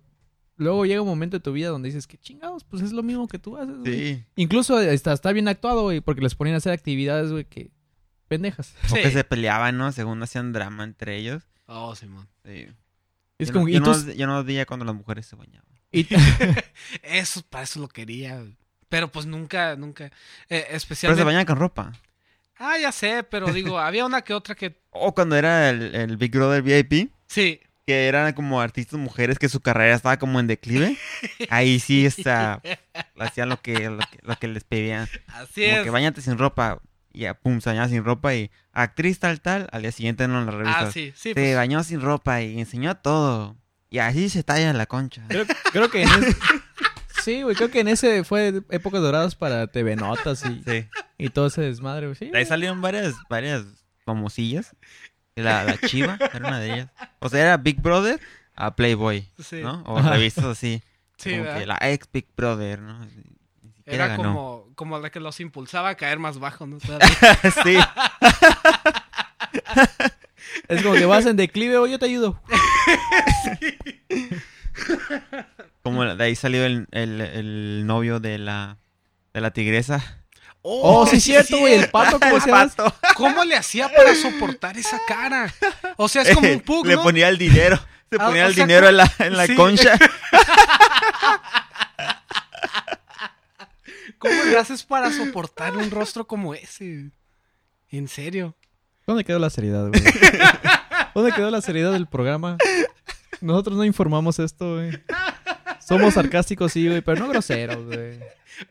[0.58, 3.28] luego llega un momento de tu vida donde dices, que chingados, pues es lo mismo
[3.28, 4.16] que tú haces, güey.
[4.16, 4.24] Sí.
[4.36, 7.72] Incluso está, está bien actuado, güey, porque les ponían a hacer actividades, güey, que
[8.28, 8.74] pendejas.
[8.86, 9.01] O Sí.
[9.01, 9.91] que se peleaban, ¿no?
[9.91, 11.43] Según hacían drama entre ellos.
[11.68, 12.28] Oh, Simón.
[12.45, 12.68] Sí.
[13.38, 15.68] Es yo, como, no, yo, tú- no, yo no veía cuando las mujeres se bañaban.
[15.91, 16.08] y-
[17.03, 18.39] Eso, para eso lo quería.
[18.39, 18.56] güey.
[18.89, 20.06] Pero pues nunca, nunca.
[20.06, 20.12] eh,
[20.47, 21.24] Pero se especialmente.
[21.24, 21.91] bañaban con ropa.
[22.58, 24.80] Ah, ya sé, pero digo, había una que otra que.
[24.91, 27.60] O cuando era el, el Big Brother VIP, Sí.
[27.86, 30.97] Que eran como artistas mujeres que su carrera estaba como en declive.
[31.49, 32.61] Ahí sí, está,
[33.19, 35.07] hacían lo que, lo que, lo que les pedían.
[35.27, 35.83] Así Como es.
[35.83, 36.81] que bañate sin ropa.
[37.13, 39.67] Y ya, pum, se bañaba sin ropa y actriz tal, tal.
[39.71, 40.83] Al día siguiente no en las revistas.
[40.89, 41.29] Ah, sí, sí.
[41.29, 43.55] Se pues, bañó sin ropa y enseñó todo.
[43.89, 45.23] Y así se talla la concha.
[45.29, 46.36] creo, creo que en ese...
[47.23, 50.88] Sí, güey, creo que en ese fue épocas doradas para TV Notas y, Sí.
[51.17, 52.15] y todo ese desmadre, güey.
[52.15, 53.63] Sí, ahí salieron varias, varias
[54.05, 54.75] famosillas.
[55.36, 56.89] La, la Chiva era una de ellas.
[57.19, 58.19] O sea, era Big Brother
[58.55, 59.61] a Playboy, sí.
[59.61, 59.83] ¿no?
[59.86, 60.81] O revistas así.
[61.17, 63.07] Sí, como que la ex Big Brother, ¿no?
[63.86, 64.23] Era ganó.
[64.23, 66.77] como, como la que los impulsaba a caer más bajo, ¿no?
[66.81, 67.77] sí.
[70.67, 72.41] Es como que vas en declive, o yo te ayudo.
[75.83, 78.77] Como de ahí salió el, el, el novio de la,
[79.33, 80.24] de la tigresa.
[80.68, 82.68] Oh, sí, cierto, güey, el pato, ¿cómo El se llama?
[82.68, 82.95] pato.
[83.16, 85.53] ¿Cómo le hacía para soportar esa cara?
[85.95, 87.03] O sea, es como un pug, Le ¿no?
[87.03, 87.78] ponía el dinero.
[88.09, 89.55] Se Ah, ponía el sea, dinero en la, en la sí.
[89.55, 89.97] concha.
[94.18, 97.11] ¿Cómo le haces para soportar un rostro como ese?
[97.89, 98.55] En serio.
[99.05, 100.01] ¿Dónde quedó la seriedad, güey?
[101.13, 102.57] ¿Dónde quedó la seriedad del programa?
[103.41, 104.91] Nosotros no informamos esto, güey.
[105.80, 108.20] Somos sarcásticos, sí, güey, pero no groseros, güey.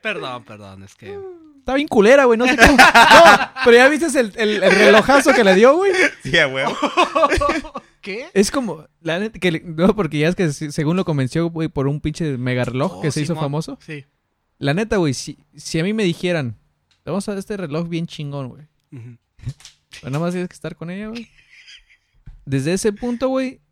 [0.02, 1.16] Perdón, perdón, es que.
[1.64, 2.76] Está bien culera, güey, no sé cómo.
[2.76, 5.92] No, pero ya viste el, el- el relojazo que le dio, güey.
[6.22, 6.76] Sí, a huevo.
[8.02, 8.26] ¿Qué?
[8.34, 11.68] Es como, la neta, que no, porque ya es que se- según lo convenció, güey,
[11.68, 13.78] por un pinche mega reloj Oh, que se hizo famoso.
[13.80, 14.04] Sí.
[14.58, 16.54] La neta, güey, si, si a mí me dijeran,
[17.02, 18.64] "Te vamos a dar este reloj bien chingón, güey.
[18.90, 21.30] Pero nada más tienes que estar con ella, güey.
[22.44, 23.62] Desde ese punto, güey,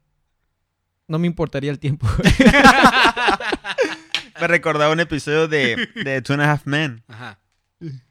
[1.08, 2.06] no me importaría el tiempo.
[4.40, 7.04] Me recordaba un episodio de, de Two and a Half Men.
[7.06, 7.38] Ajá.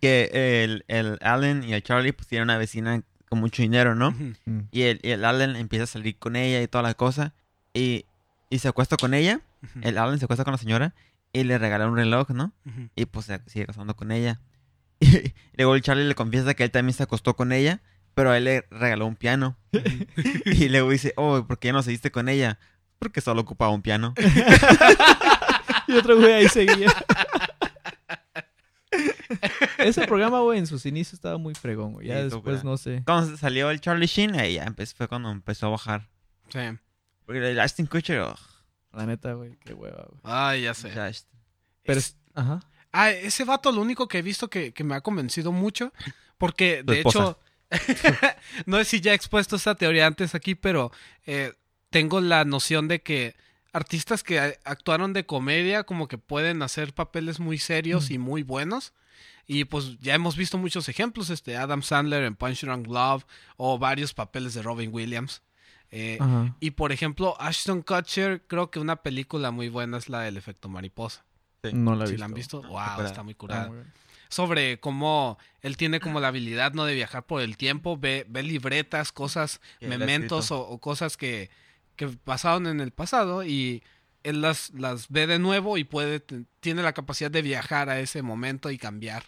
[0.01, 4.09] Que el, el Allen y el Charlie pues tienen una vecina con mucho dinero, ¿no?
[4.09, 4.67] Ujú.
[4.71, 7.33] Y el, y el Allen empieza a salir con ella y toda la cosa.
[7.73, 8.05] Y,
[8.49, 9.39] y se acuesta con ella.
[9.81, 10.93] El Allen se acuesta con la señora.
[11.33, 12.51] Y le regala un reloj, ¿no?
[12.95, 14.41] Y pues se sigue casando con ella.
[14.99, 17.81] Y luego el Charlie le confiesa que él también se acostó con ella.
[18.13, 19.55] Pero a él le regaló un piano.
[20.45, 22.59] y luego dice, oh, ¿por qué no seguiste con ella?
[22.99, 24.13] Porque solo ocupaba un piano.
[25.87, 26.91] y otro güey ahí seguía.
[29.77, 32.07] Ese programa, güey, en sus inicios estaba muy fregón, güey.
[32.07, 33.03] Ya Sí, después no sé.
[33.05, 36.07] Cuando salió el Charlie Sheen, ahí ya empezó, fue cuando empezó a bajar.
[36.49, 36.59] Sí.
[37.25, 38.23] Porque el Ashton Kutcher,
[38.93, 40.19] La neta, güey, qué hueva, güey.
[40.23, 40.89] Ay, ya sé.
[40.91, 41.27] Ashton-
[41.83, 42.59] Pero, Es- ajá.
[42.93, 45.93] Ah, ese vato lo único que he visto que, que me ha convencido mucho,
[46.37, 47.39] porque de hecho,
[48.65, 50.91] no sé si ya he expuesto esta teoría antes aquí, pero
[51.25, 51.53] eh,
[51.89, 53.35] tengo la noción de que
[53.73, 58.13] artistas que actuaron de comedia como que pueden hacer papeles muy serios Mm.
[58.13, 58.93] y muy buenos.
[59.47, 63.25] Y pues ya hemos visto muchos ejemplos, este Adam Sandler en Punch Drunk Love
[63.57, 65.41] o varios papeles de Robin Williams.
[65.93, 66.19] Eh,
[66.61, 70.69] y por ejemplo, Ashton Kutcher, creo que una película muy buena es la del efecto
[70.69, 71.25] mariposa.
[71.63, 71.71] Sí.
[71.73, 72.19] No la he Si visto.
[72.21, 73.71] la han visto, wow, está muy Ah, curada
[74.29, 78.43] sobre cómo él tiene como la habilidad no de viajar por el tiempo, ve, ve
[78.43, 81.49] libretas, cosas, mementos o cosas que,
[82.09, 83.83] que pasaron en el pasado y
[84.23, 86.19] él las, las ve de nuevo y puede,
[86.59, 89.23] tiene la capacidad de viajar a ese momento y cambiar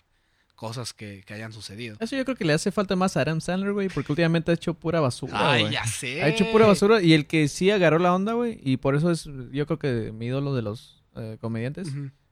[0.56, 1.98] cosas que, que hayan sucedido.
[2.00, 4.56] Eso yo creo que le hace falta más a Adam Sandler, güey, porque últimamente ha
[4.56, 6.24] hecho pura basura, Ay, ya sé.
[6.24, 9.12] Ha hecho pura basura y el que sí agarró la onda, güey, y por eso
[9.12, 11.90] es, yo creo que mi ídolo de los eh, comediantes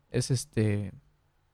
[0.10, 0.92] es este,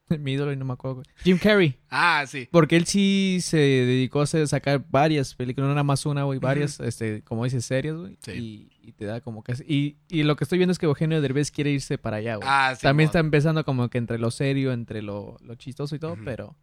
[0.20, 1.08] mi ídolo y no me acuerdo, güey.
[1.24, 2.48] Jim Carrey, Ah, sí.
[2.52, 6.80] porque él sí se dedicó a sacar varias películas, no nada más una, güey, varias,
[6.80, 8.32] este, como dices, series, güey, Sí.
[8.34, 9.54] y, y te da como que...
[9.68, 12.48] Y, y lo que estoy viendo es que Eugenio Derbez quiere irse para allá, güey.
[12.50, 12.84] Ah, sí.
[12.84, 16.56] También está empezando como que entre lo serio, entre lo, lo chistoso y todo, pero...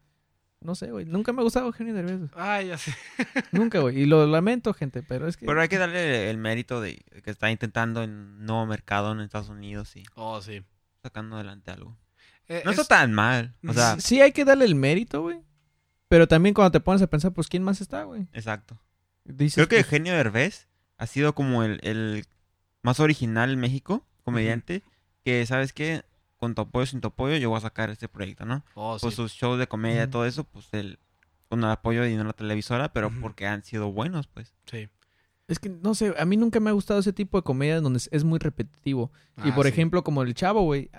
[0.61, 1.05] No sé, güey.
[1.05, 2.31] Nunca me ha gustado Eugenio Derbez.
[2.35, 2.95] Ay, ya sé.
[3.53, 4.01] Nunca, güey.
[4.01, 5.45] Y lo lamento, gente, pero es que...
[5.45, 9.21] Pero hay que darle el mérito de que está intentando en un nuevo mercado en
[9.21, 10.63] Estados Unidos y Oh, sí.
[11.03, 11.99] sacando adelante algo.
[12.49, 13.55] Eh, No es- está tan mal.
[13.69, 15.43] O sea, Sí hay que darle el mérito, güey.
[16.09, 18.27] Pero también cuando te pones a pensar, pues, ¿quién más está, güey?
[18.33, 18.81] exacto.
[19.27, 20.67] Dices, Creo que Eugenio Derbez
[20.99, 22.25] ha sido como el, el
[22.83, 24.83] más original en México, comediante,
[25.25, 26.03] que, ¿sabes qué?
[26.39, 28.65] Con tu apoyo sin tu apoyo, yo voy a sacar este proyecto, ¿no?
[28.75, 29.05] Oh, sí.
[29.07, 30.11] Pues sus shows de comedia, Ujú.
[30.11, 30.99] todo eso, pues el,
[31.49, 33.21] con el apoyo de la televisora, pero Ujú.
[33.21, 34.53] porque han sido buenos, pues.
[34.71, 34.89] Sí.
[35.49, 38.01] Es que, no sé, a mí nunca me ha gustado ese tipo de comedia donde
[38.11, 39.11] es- muy repetitivo.
[39.45, 39.73] y Ah, por sí.
[39.73, 40.91] ejemplo, como el chavo, güey.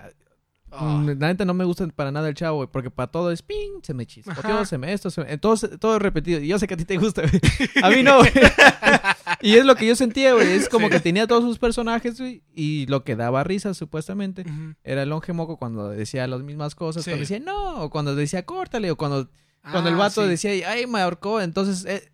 [0.78, 2.68] Mm, La neta no me gusta para nada el chavo, güey.
[2.70, 5.38] Porque para todo es ping, se me chispoteó, se me esto, se me...
[5.38, 6.40] Todo, todo es repetido.
[6.40, 7.40] Y yo sé que a ti te gusta, güey.
[7.82, 8.32] A mí no, güey.
[9.40, 10.48] y es lo que yo sentía, güey.
[10.52, 10.92] Es como Sí.
[10.92, 12.42] que tenía todos sus personajes, güey.
[12.54, 14.44] Y lo que daba risa, supuestamente.
[14.84, 17.04] Era el longe moco cuando decía las mismas cosas.
[17.04, 17.10] Sí.
[17.10, 19.28] Cuando decía no, o cuando decía córtale, o cuando,
[19.70, 20.28] cuando el Ah, vato sí.
[20.28, 21.40] decía, ay, me ahorcó.
[21.40, 22.10] Entonces, eh,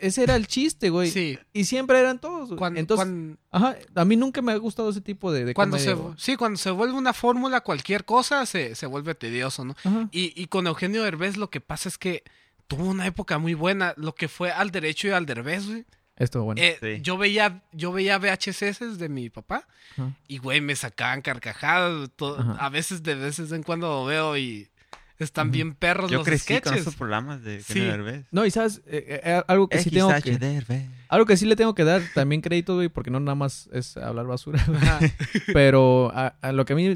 [0.00, 1.10] ese era el chiste, güey.
[1.10, 1.38] Sí.
[1.52, 2.58] Y siempre eran todos, güey.
[2.58, 5.76] Cuando, Entonces, cuando, Ajá, a mí nunca me ha gustado ese tipo de, de cuando
[5.76, 6.14] comedia, se, güey.
[6.18, 9.74] sí, cuando se vuelve una fórmula, cualquier cosa se, se vuelve tedioso, ¿no?
[10.12, 12.22] Y, y con Eugenio Derbez lo que pasa es que
[12.68, 15.84] tuvo una época muy buena, lo que fue al derecho y al derbez, güey.
[16.18, 16.60] Esto, bueno.
[16.60, 17.02] Eh, Sí.
[17.02, 19.66] yo veía yo veía VHS de mi papá
[20.28, 22.10] y güey me sacaban carcajadas,
[22.58, 24.68] a veces de veces en cuando veo y
[25.18, 27.80] están bien perros Yo los crecí con esos programas de Sí.
[27.80, 28.26] Derbez.
[28.30, 30.86] No, y sabes, Eh, eh, algo que sí tengo que, Derbez.
[31.08, 33.96] algo que sí le tengo que dar también crédito, güey, porque no nada más es
[33.96, 34.64] hablar basura.
[35.52, 36.94] Pero a, a lo que a mí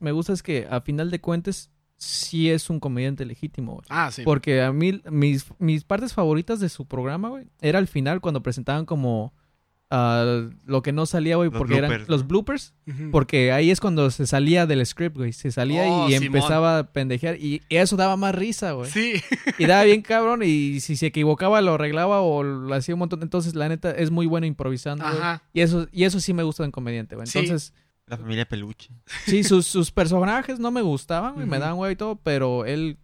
[0.00, 1.70] me gusta es que a final de cuentas
[2.02, 3.84] sí es un comediante legítimo, güey.
[3.88, 4.22] Ah, sí.
[4.24, 8.42] Porque a mí, mis, mis partes favoritas de su programa, güey, era al final cuando
[8.42, 9.32] presentaban como
[9.90, 12.74] ah, lo que no salía, güey, porque eran los bloopers.
[13.12, 15.32] Porque ahí es cuando se salía del script, güey.
[15.32, 16.26] Se salía Oh, y Simón.
[16.26, 17.36] empezaba a pendejear.
[17.36, 18.90] Y eso daba más risa, güey.
[18.90, 19.14] Sí.
[19.58, 20.42] Y daba bien cabrón.
[20.42, 23.22] Y si se equivocaba, lo arreglaba o lo hacía un montón.
[23.22, 25.16] Entonces, la neta, es muy bueno improvisando, güey.
[25.18, 25.42] Ajá.
[25.52, 27.26] Y eso, y eso sí me gusta en comediante, güey.
[27.28, 27.46] Sí.
[28.06, 28.90] La familia Peluche.
[29.26, 31.46] sí, sus, sus personajes no me gustaban, güey.
[31.46, 31.60] Me Ujú.
[31.60, 32.16] daban, güey, y todo.
[32.16, 32.98] Pero él,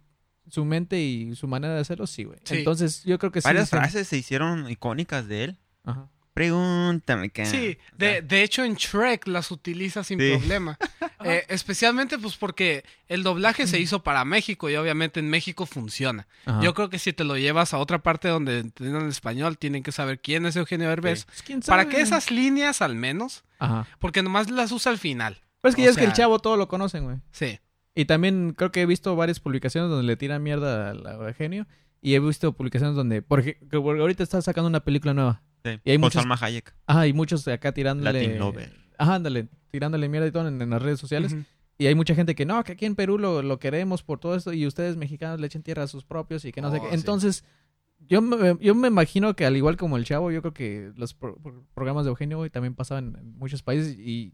[0.49, 2.39] su mente y su manera de hacerlo, sí, güey.
[2.43, 2.57] Sí.
[2.57, 3.45] Entonces, yo creo que sí.
[3.45, 5.57] Varias se- frases se hicieron icónicas de él.
[5.83, 6.09] Ajá.
[6.39, 7.45] Pregúntame qué.
[7.45, 10.31] Sí, de, de hecho en Shrek las utiliza sin Sí.
[10.37, 10.77] problema.
[11.21, 16.29] Eh, especialmente pues porque el doblaje se hizo para México y obviamente en México funciona.
[16.45, 16.61] Ajá.
[16.61, 19.91] Yo creo que si te lo llevas a otra parte donde entiendan español, tienen que
[19.91, 21.25] saber quién es Eugenio Derbez.
[21.25, 23.85] Pues, ¿quién Para que esas líneas al menos, Ajá.
[23.99, 25.41] porque nomás las usa al final.
[25.59, 27.17] Pero es que O ya es que el chavo todo lo conocen, güey.
[27.31, 27.59] Sí.
[27.95, 31.67] Y también creo que he visto varias publicaciones donde le tiran mierda al a Eugenio.
[32.01, 35.41] Y he visto publicaciones donde, porque que ahorita está sacando una película nueva.
[35.63, 36.73] Sí, Y hay con muchos- Salma Hayek.
[36.87, 38.21] Ajá, y muchos de acá tirándole.
[38.23, 38.71] Latin Lover.
[38.97, 41.35] Ajá, ándale, tirándole mierda y todo en, en las redes sociales.
[41.77, 44.35] Y hay mucha gente que no, que aquí en Perú lo, lo queremos por todo
[44.35, 46.81] esto y ustedes mexicanos le echen tierra a sus propios y que no sé Oh,
[46.83, 46.89] qué.
[46.89, 46.95] sí.
[46.95, 47.45] Entonces,
[48.07, 51.13] yo me, yo me imagino que al igual como el chavo, yo creo que los
[51.13, 54.33] pro- pro- programas de Eugenio, güey, también pasaban en muchos países y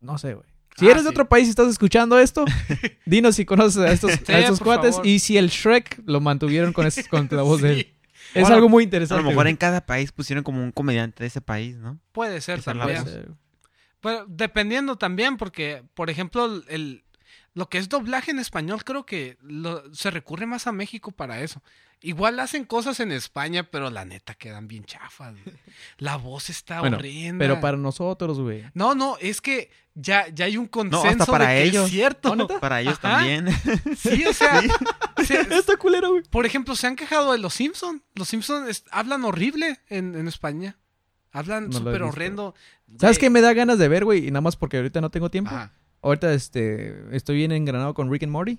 [0.00, 0.46] no sé, güey.
[0.76, 2.44] Si Ah, eres de otro país y estás escuchando esto,
[3.06, 5.06] dinos si conoces a estos, Sí, a estos cuates favor.
[5.06, 7.86] y si el Shrek lo mantuvieron con, ese- con la voz de él.
[8.40, 9.22] Es algo muy A interesante.
[9.22, 9.50] lo mejor güey.
[9.52, 11.98] en cada país pusieron como un comediante de ese país, ¿no?
[12.12, 12.62] Puede ser.
[12.62, 13.30] Puede ser.
[14.00, 17.02] Pero dependiendo también, porque, por ejemplo, el-
[17.56, 21.40] lo que es doblaje en español, creo que lo- se recurre más a México para
[21.40, 21.62] eso.
[22.02, 25.32] Igual hacen cosas en España, pero la neta quedan bien chafas.
[25.42, 25.56] güey.
[25.96, 27.42] La voz está Bueno, horrenda.
[27.42, 28.62] Pero para nosotros, güey.
[28.74, 31.86] No, no, es que ya, ya hay un consenso para de que ellos.
[31.86, 32.32] es cierto.
[32.32, 32.60] ¿Oh, neta?
[32.60, 33.16] Para ellos Ajá.
[33.20, 33.46] también.
[33.96, 34.60] Sí, o sea,
[35.24, 36.22] se- Está culero, güey.
[36.24, 38.02] por ejemplo, se han quejado de los Simpsons.
[38.14, 40.76] Los Simpsons hablan horrible en, en España.
[41.32, 42.54] Hablan No súper horrendo.
[43.00, 44.26] ¿Sabes qué me da ganas de ver, güey?
[44.28, 45.50] Y nada más porque ahorita no tengo tiempo.
[45.54, 45.72] Ajá.
[46.02, 48.58] Ahorita este, estoy bien engranado con Rick and Morty.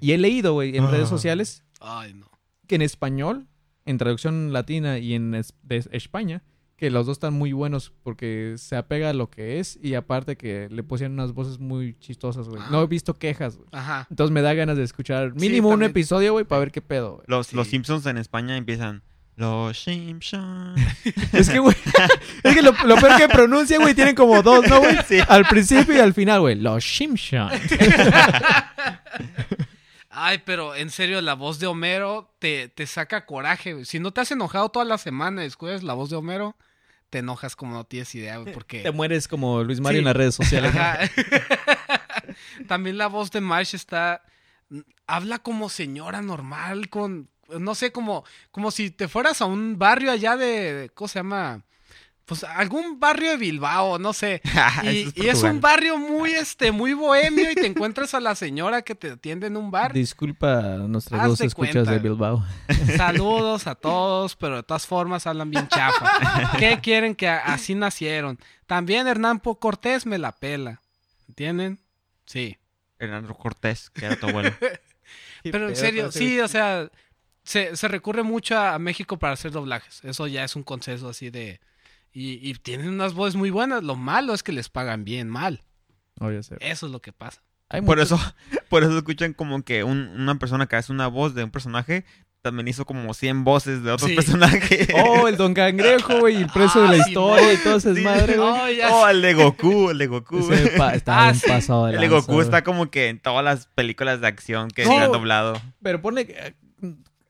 [0.00, 0.90] Y he leído, güey, en Ah.
[0.90, 2.26] redes sociales Ay, no.
[2.66, 3.46] que en español,
[3.86, 6.42] en traducción latina y en es- de España,
[6.76, 10.36] que los dos están muy buenos porque se apega a lo que es y aparte
[10.36, 12.62] que le pusieron unas voces muy chistosas, güey.
[12.64, 12.68] Ah.
[12.70, 13.68] No he visto quejas, güey.
[13.72, 14.06] Ajá.
[14.10, 17.14] Entonces me da ganas de escuchar Sí, mínimo un episodio, güey, para ver qué pedo,
[17.16, 17.24] güey.
[17.26, 17.56] Los, Sí.
[17.56, 19.02] los Simpsons en España empiezan.
[19.38, 20.80] Los Simpsons.
[21.32, 21.76] Es que, güey,
[22.42, 24.96] es que lo, lo peor que pronuncia, güey, tienen como dos, ¿no, güey?
[25.28, 26.56] Al principio y al final, güey.
[26.56, 27.52] Los Simpsons.
[30.10, 33.74] Ay, pero en serio, la voz de Homero te, te saca coraje.
[33.74, 33.84] güey.
[33.84, 36.56] Si no te has enojado toda la semana y escuchas la voz de Homero,
[37.10, 38.80] te enojas como no tienes idea, güey, porque...
[38.82, 40.00] Te mueres como Luis Mario Sí.
[40.00, 40.74] en las redes sociales.
[40.74, 40.98] Ajá.
[42.66, 44.22] También la voz de Marsh está.
[45.06, 47.28] Habla como señora normal, con.
[47.58, 50.90] No sé, como, como si te fueras a un barrio allá de.
[50.94, 51.62] ¿Cómo se llama?
[52.26, 54.42] Pues algún barrio de Bilbao, no sé.
[54.54, 55.52] Ah, Y, es y es Portugal.
[55.54, 59.46] un barrio muy, este, muy bohemio y te encuentras a la señora que te atiende
[59.46, 59.94] en un bar.
[59.94, 61.98] Disculpa a nuestras Haz dos de escuchas cuenta, de.
[62.00, 62.44] Bilbao.
[62.98, 66.52] Saludos a todos, pero de todas formas hablan bien chafa.
[66.58, 68.38] ¿Qué quieren que así nacieron?
[68.66, 70.82] También Hernán Po- Cortés me la pela.
[71.28, 71.78] ¿Entienden?
[72.26, 72.58] Sí.
[72.98, 74.52] Hernando Cortés, que era tu abuelo.
[75.44, 76.90] Pero en serio, sí, o sea,
[77.48, 80.04] se, se recurre mucho a México para hacer doblajes.
[80.04, 81.60] Eso ya es un consenso así de...
[82.12, 83.82] Y, y tienen unas voces muy buenas.
[83.82, 85.62] Lo malo es que les pagan bien mal.
[86.20, 86.54] Obvio, sí.
[86.60, 87.42] Eso es lo que pasa.
[87.68, 88.34] Hay Por muchos- eso,
[88.68, 92.04] por eso escuchan como que un- una persona que hace una voz de un personaje
[92.40, 94.16] también hizo como 100 voces de otros Sí.
[94.16, 94.88] personajes.
[94.94, 97.88] Oh, el Don Cangrejo, güey, el precio de la Ah, sí, historia y todo ese
[97.90, 97.94] Sí.
[97.96, 98.48] desmadre, güey.
[98.48, 100.48] Oh, ya Oh, el de Goku, el de Goku.
[100.76, 101.48] Pa- está Ah, bien sí.
[101.48, 104.84] pasado de El de Goku está como que en todas las películas de acción que
[104.84, 104.90] No.
[104.92, 105.60] se han doblado.
[105.82, 106.26] Pero pone...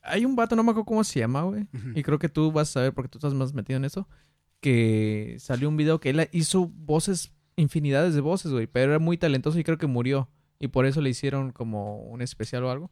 [0.03, 1.67] Hay un vato, no me acuerdo cómo se llama, güey.
[1.95, 4.09] Y creo que tú vas a saber porque tú estás más metido en eso.
[4.61, 8.67] Que salió un video que él hizo voces, infinidades de voces, güey.
[8.67, 10.29] Pero era muy talentoso y creo que murió.
[10.59, 12.91] Y por eso le hicieron como un especial o algo.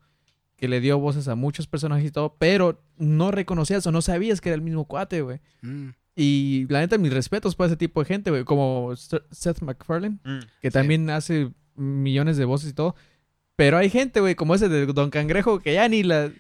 [0.56, 2.36] Que le dio voces a muchos personajes y todo.
[2.38, 5.40] Pero no reconocías o no sabías que era el mismo cuate, güey.
[5.62, 5.88] Mm.
[6.14, 8.44] Y la neta, mis respetos para ese tipo de gente, güey.
[8.44, 10.18] Como Seth MacFarlane.
[10.24, 10.38] Mm.
[10.60, 10.72] que Sí.
[10.72, 12.94] también hace millones de voces y todo.
[13.56, 16.30] Pero hay gente, güey, como ese de Don Cangrejo, que ya ni la...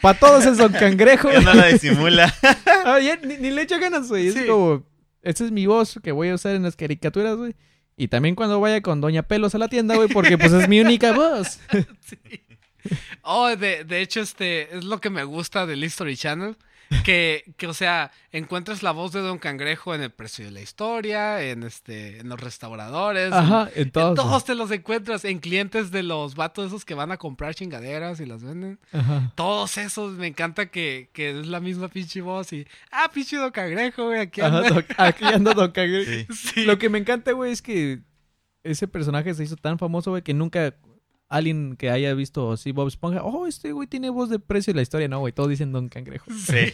[0.00, 1.30] Para todos es Don Cangrejo.
[1.30, 2.34] Ya no la disimula.
[2.84, 4.28] Ah, ya ni, ni le echa ganas, güey.
[4.28, 4.82] Es como...
[5.22, 7.54] Esa es mi voz que voy a usar en las caricaturas, güey.
[7.96, 10.80] Y también cuando vaya con Doña Pelos a la tienda, güey, porque pues es mi
[10.80, 11.60] única voz.
[12.00, 12.16] Sí.
[13.20, 16.56] Oh, de, de hecho, este es lo que me gusta del History Channel.
[17.04, 20.60] Que, que, o sea, encuentras la voz de Don Cangrejo en el precio de la
[20.60, 23.32] historia, en este, en los restauradores.
[23.32, 24.14] Ajá, en, en todos.
[24.16, 28.18] todos te los encuentras, en clientes de los vatos esos que van a comprar chingaderas
[28.20, 28.80] y las venden.
[28.92, 29.32] Ajá.
[29.36, 33.50] Todos esos, me encanta que, que es la misma pinche voz y, ah, pinche Don
[33.52, 34.68] Cangrejo, güey, aquí Ajá, anda.
[34.70, 36.10] Don- aquí anda Don Cangrejo.
[36.10, 36.26] Sí.
[36.54, 36.64] Sí.
[36.64, 38.00] Lo que me encanta, güey, es que
[38.64, 40.74] ese personaje se hizo tan famoso, güey, que nunca
[41.30, 44.76] alguien que haya visto así Bob Esponja, oh, este güey tiene voz de precio de
[44.76, 46.26] la historia, no, güey, todos dicen Don Cangrejo.
[46.32, 46.72] Sí.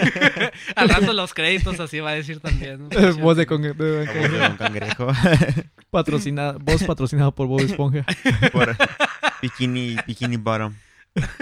[0.76, 2.88] Al rato los créditos así va a decir también.
[2.88, 3.16] ¿no?
[3.20, 4.32] voz de, con- de Don voz Cangrejo.
[4.32, 5.06] de Don Cangrejo.
[5.90, 8.04] Patrocinada, voz patrocinada por Bob Esponja.
[8.52, 8.76] Por
[9.40, 10.74] Bikini, Bikini Bottom.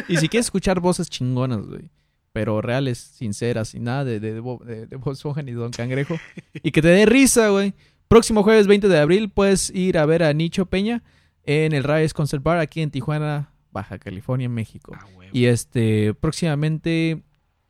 [0.08, 1.90] Y si quieres escuchar voces chingonas, güey,
[2.32, 5.56] pero reales, sinceras, sin nada de, de, de Bob, de- de Bob Esponja ni de
[5.58, 6.18] Don Cangrejo,
[6.62, 7.74] y que te dé risa, güey.
[8.06, 11.02] Próximo jueves 20 de abril puedes ir a ver a Nicho Peña
[11.44, 14.92] en el Rise Concert Bar aquí en Tijuana, Baja California, México.
[14.94, 15.06] Ah.
[15.32, 17.22] Y este, próximamente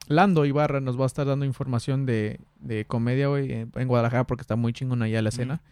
[0.07, 4.27] Lando Ibarra nos va a estar dando información de, de comedia, güey, en, en Guadalajara
[4.27, 5.63] porque está muy chingón allá la escena.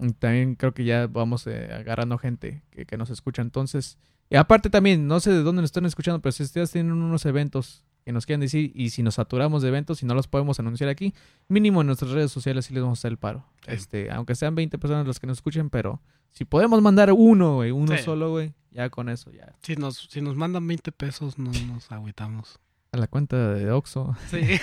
[0.00, 3.42] Y también creo que ya vamos eh, agarrando gente que, que nos escucha.
[3.42, 3.98] Entonces,
[4.30, 7.24] y aparte también, no sé de dónde nos están escuchando, pero si ustedes tienen unos
[7.24, 10.58] eventos que nos quieran decir y si nos saturamos de eventos y no los podemos
[10.58, 11.12] anunciar aquí,
[11.46, 13.44] mínimo en nuestras redes sociales sí les vamos a hacer el paro.
[13.66, 13.72] Sí.
[13.72, 16.00] Este, aunque sean 20 personas los que nos escuchen, pero
[16.30, 18.02] si podemos mandar uno, güey, uno Sí.
[18.02, 19.54] solo, güey, ya con eso, ya.
[19.60, 22.58] Si nos, si nos mandan 20 pesos, no nos agüitamos.
[22.92, 24.16] A la cuenta de Oxxo.
[24.30, 24.38] Sí.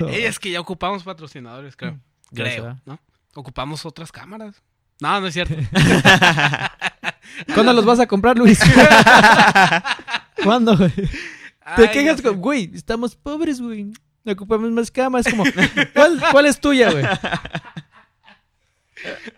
[0.00, 2.00] Ey, es que ya ocupamos patrocinadores, creo.
[2.30, 2.80] Ya Creo, será.
[2.86, 2.98] ¿no?
[3.34, 4.62] Ocupamos otras cámaras.
[4.98, 5.54] No, no es cierto.
[7.54, 8.58] ¿Cuándo los vas a comprar, Luis?
[10.42, 10.90] ¿Cuándo, güey?
[10.90, 13.92] Te Ay, quejas con, güey, estamos pobres, güey.
[14.26, 15.26] Ocupamos más camas.
[15.28, 15.44] Como,
[15.94, 17.04] ¿cuál, cuál es tuya, güey?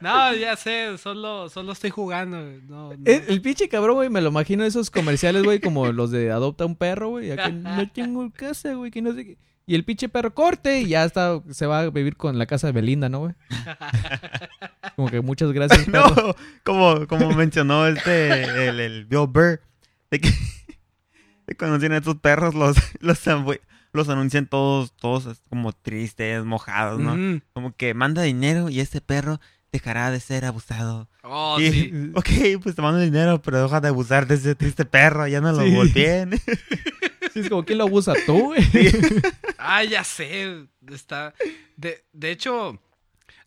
[0.00, 2.38] No, ya sé, solo, solo estoy jugando.
[2.66, 3.04] No, no.
[3.04, 6.64] El, el pinche cabrón, güey, me lo imagino esos comerciales, güey, como los de adopta
[6.64, 7.30] un perro, güey.
[7.30, 9.38] Aquí no tengo casa, güey, que no sé qué.
[9.66, 12.66] Y el pinche perro corte y ya está, se va a vivir con la casa
[12.66, 13.34] de Belinda, ¿no, güey?
[14.96, 16.08] Como que muchas gracias, perro.
[16.16, 19.60] No, como, como mencionó este, el, el Bill Burr,
[20.10, 20.30] de que
[21.58, 22.76] cuando tienen estos perros, los,
[23.92, 27.40] los, anuncian todos, todos como tristes, mojados, ¿no?
[27.52, 29.40] Como que manda dinero y este perro
[29.72, 31.08] dejará de ser abusado.
[31.22, 31.92] Oh, Y, sí.
[32.14, 32.28] Ok,
[32.62, 35.62] pues te mando dinero, pero deja de abusar de ese triste perro, ya no lo
[35.62, 35.74] Sí.
[35.74, 36.30] golpeen.
[37.32, 38.60] Sí, es como, ¿quién lo abusa tú, güey?
[39.56, 40.66] Ah, ya sé.
[40.88, 41.32] Está.
[41.76, 42.82] De, de hecho,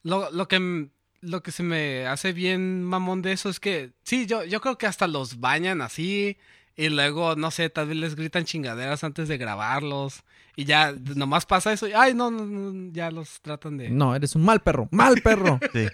[0.04, 0.88] lo, lo que
[1.20, 4.78] lo que se me hace bien mamón de eso es que sí, yo, yo creo
[4.78, 6.38] que hasta los bañan así.
[6.76, 10.24] Y luego, no sé, tal vez les gritan chingaderas antes de grabarlos.
[10.56, 11.88] Y ya nomás pasa eso.
[11.88, 13.90] Y, ay, no, no, no, ya los tratan de.
[13.90, 15.60] No, eres un mal perro, mal perro.
[15.74, 15.88] Sí.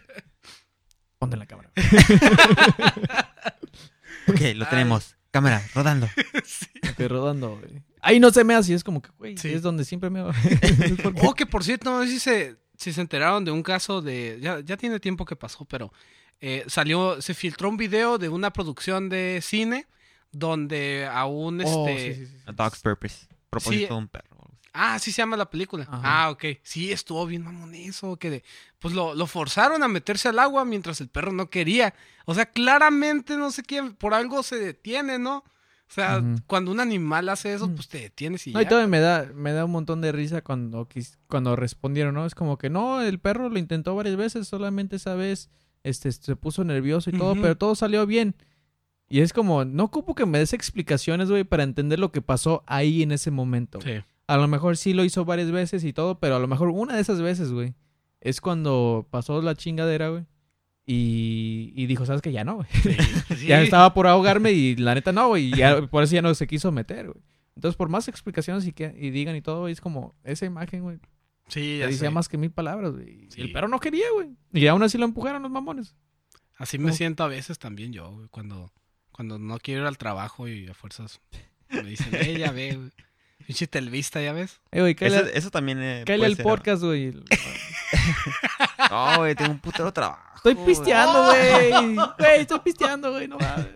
[1.17, 1.69] Ponte la cámara.
[4.27, 5.15] Ok, lo tenemos.
[5.31, 6.07] Cámara, rodando.
[6.91, 7.81] Ok, rodando, güey.
[8.01, 9.49] Ahí no se me así, es como que, güey, Sí.
[9.53, 10.21] es donde siempre me...
[10.21, 14.37] Oh, que por cierto, no sé si se, si se enteraron de un caso de.
[14.41, 15.91] Ya, ya tiene tiempo que pasó, pero
[16.39, 19.87] eh, salió, se filtró un video de una producción de cine
[20.31, 22.15] donde a un Oh, este.
[22.15, 22.41] sí, sí, sí.
[22.45, 23.27] A Dog's Purpose.
[23.49, 23.87] Propósito Sí.
[23.87, 24.37] de un perro.
[24.71, 25.83] Ah, sí se llama la película.
[25.89, 26.01] Ajá.
[26.25, 26.45] Ah, ok.
[26.61, 28.43] Sí, estuvo bien mamón eso, que de-
[28.77, 31.95] pues lo, lo forzaron a meterse al agua mientras el perro no quería.
[32.25, 35.37] O sea, claramente no sé quién, por algo se detiene, ¿no?
[35.37, 37.75] O sea, cuando un animal hace eso, Mm.
[37.75, 38.69] pues te detienes y No, y ya.
[38.69, 42.27] todavía me da, me da un montón de risa cuando, quis- cuando respondieron, ¿no?
[42.27, 45.49] Es como que no, el perro lo intentó varias veces, solamente esa vez
[45.83, 48.35] este, se puso nervioso y todo, pero todo salió bien.
[49.09, 52.63] Y es como, no ocupo que me des explicaciones, güey, para entender lo que pasó
[52.67, 53.81] ahí en ese momento.
[53.81, 53.93] Sí.
[54.27, 56.95] A lo mejor sí lo hizo varias veces y todo, pero a lo mejor una
[56.95, 57.73] de esas veces, güey,
[58.21, 60.25] es cuando pasó la chingadera, güey.
[60.85, 62.67] Y, y dijo, ¿sabes que Ya no, güey.
[62.83, 62.89] Sí,
[63.37, 63.47] sí.
[63.47, 65.45] Ya estaba por ahogarme y la neta no, güey.
[65.47, 67.23] y ya- por eso ya no se quiso meter, güey.
[67.55, 70.81] Entonces, por más explicaciones y, que, y digan y todo, güey, es como esa imagen,
[70.83, 70.97] güey.
[71.47, 72.09] Sí, Ya decía sé.
[72.11, 73.27] más que mil palabras, güey.
[73.35, 73.41] Y.
[73.41, 74.29] El perro no quería, güey.
[74.53, 75.95] Y aún así lo empujaron los mamones.
[76.57, 78.71] Así me siento a veces también yo, güey, cuando,
[79.19, 81.19] cuando no quiero ir al trabajo y a fuerzas
[81.67, 82.89] me dicen, eh, ya ve, güey.
[83.45, 84.61] Pinche telvista, ¿ya ves?
[84.71, 85.83] Eh, güey, cállale, Eso, eso también.
[85.83, 87.11] Eh, cállale al podcast, güey.
[88.89, 90.23] No, güey, tengo un putero trabajo.
[90.37, 91.95] Estoy pisteando, güey.
[92.17, 93.27] Güey, estoy pisteando, güey.
[93.27, 93.67] No mames.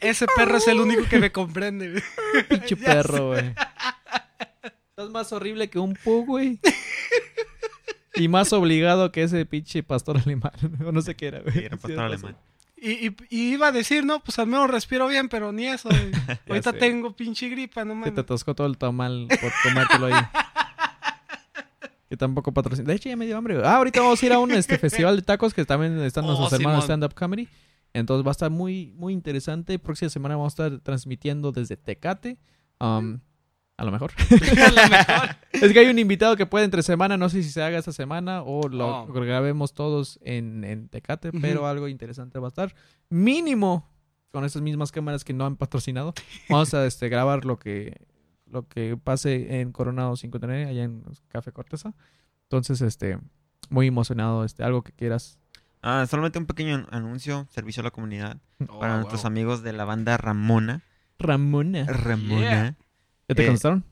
[0.00, 2.02] Ese perro es el único que me comprende, güey.
[2.48, 3.54] Pinche perro, güey.
[4.88, 6.58] Estás más horrible que un pug, güey.
[8.16, 10.50] Y más obligado que ese pinche pastor alemán.
[10.84, 11.52] O no sé qué era, güey.
[11.52, 12.36] Sí, era un Sí, pastor alemán.
[12.86, 15.88] Y, y- y iba a decir, no, pues al menos respiro bien, pero ni eso.
[16.48, 16.78] Ahorita sé.
[16.78, 18.14] tengo pinche gripa, no Se mames.
[18.14, 20.12] te atascó todo el tamal por tomártelo ahí.
[22.08, 22.86] Que tampoco patrocina.
[22.88, 23.60] De hecho, ya me dio hambre.
[23.64, 26.28] Ah, ahorita vamos a ir a un este, festival de tacos que también están Oh,
[26.28, 27.00] nuestros hermanos de Simón.
[27.00, 27.48] stand-up comedy.
[27.94, 29.78] Entonces va a estar muy, muy interesante.
[29.78, 32.36] Próxima semana vamos a estar transmitiendo desde Tecate.
[32.78, 33.20] Um,
[33.76, 34.12] a lo mejor.
[34.30, 35.36] A lo mejor.
[35.52, 37.16] es que hay un invitado que puede entre semana.
[37.16, 39.06] No sé si se haga esta semana o lo Oh.
[39.06, 41.32] grabemos todos en, en Tecate.
[41.32, 42.74] Pero algo interesante va a estar.
[43.10, 43.88] Mínimo
[44.30, 46.14] con esas mismas cámaras que no han patrocinado.
[46.48, 47.96] Vamos a este, grabar lo que
[48.46, 51.94] lo que pase en Coronado 59 allá en Café Corteza.
[52.44, 53.18] Entonces, este,
[53.70, 55.40] muy emocionado, este, algo que quieras.
[55.82, 58.36] Ah, solamente un pequeño an- anuncio, servicio a la comunidad.
[58.68, 59.00] Oh, para wow.
[59.00, 60.82] nuestros amigos de la banda Ramona.
[61.18, 61.84] Ramona.
[61.86, 62.40] Ramona.
[62.40, 62.76] Yeah.
[63.28, 63.84] ¿Ya te Eh, contestaron?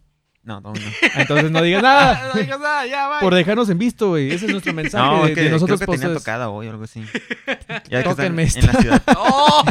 [0.45, 0.80] No, no, no.
[1.14, 2.30] Ah, Entonces no digas nada.
[2.35, 3.20] no digas nada, ya, va.
[3.20, 4.33] Por dejarnos en visto, güey.
[4.33, 5.78] Ese es nuestro mensaje No, de, que de nosotros.
[5.80, 7.05] creo que tenía tocada hoy o algo así.
[7.89, 9.03] Ya que están Tóquenme en la ciudad.
[9.16, 9.64] Oh.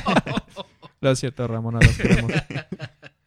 [1.01, 2.31] Es cierto, Ramona, los queremos.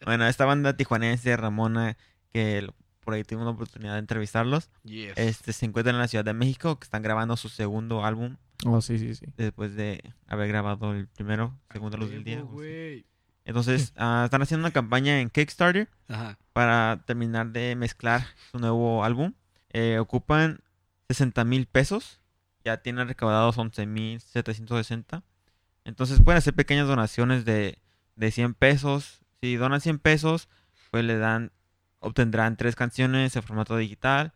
[0.05, 1.97] Bueno, esta banda tijuanense, Ramona,
[2.33, 5.13] que lo- por ahí tuvimos la oportunidad de entrevistarlos, Yes.
[5.17, 8.81] este, se encuentran en la Ciudad de México, que están grabando su segundo álbum Oh,
[8.81, 9.27] sí, sí, sí.
[9.37, 12.41] después de haber grabado el primero, Segunda Luz del Día.
[12.41, 13.05] Güey.
[13.45, 16.39] Entonces, ah, están haciendo una campaña en Kickstarter Ajá.
[16.53, 19.33] para terminar de mezclar su nuevo álbum.
[19.71, 20.61] Eh, ocupan
[21.09, 22.21] 60 mil pesos.
[22.65, 25.23] Ya tienen recaudados 11 mil 760.
[25.85, 27.79] Entonces pueden hacer pequeñas donaciones de,
[28.17, 29.21] de 100 pesos.
[29.43, 30.49] Si donan 100 pesos,
[30.91, 31.53] pues le dan,
[31.99, 34.33] obtendrán tres canciones en formato digital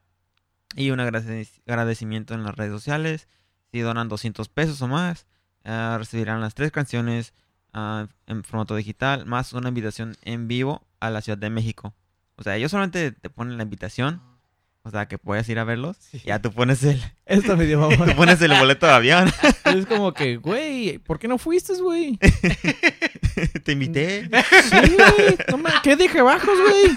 [0.76, 3.28] y un agradec- agradecimiento en las redes sociales.
[3.72, 5.26] Si donan 200 pesos o más,
[5.64, 7.32] ah, recibirán las tres canciones
[7.78, 11.94] ah, en formato digital, más una invitación en vivo a la Ciudad de México.
[12.36, 14.20] O sea, ellos solamente te ponen la invitación,
[14.82, 15.96] o sea, que puedes ir a verlos.
[16.24, 19.32] Ya tú pones el, Esta me dio tú pones el boleto de avión.
[19.64, 22.18] Es como que, güey, ¿por qué no fuiste, güey?
[23.64, 24.28] te invité.
[24.62, 25.38] Sí, güey.
[25.50, 25.70] No me...
[25.82, 26.96] ¿Qué bajos, güey?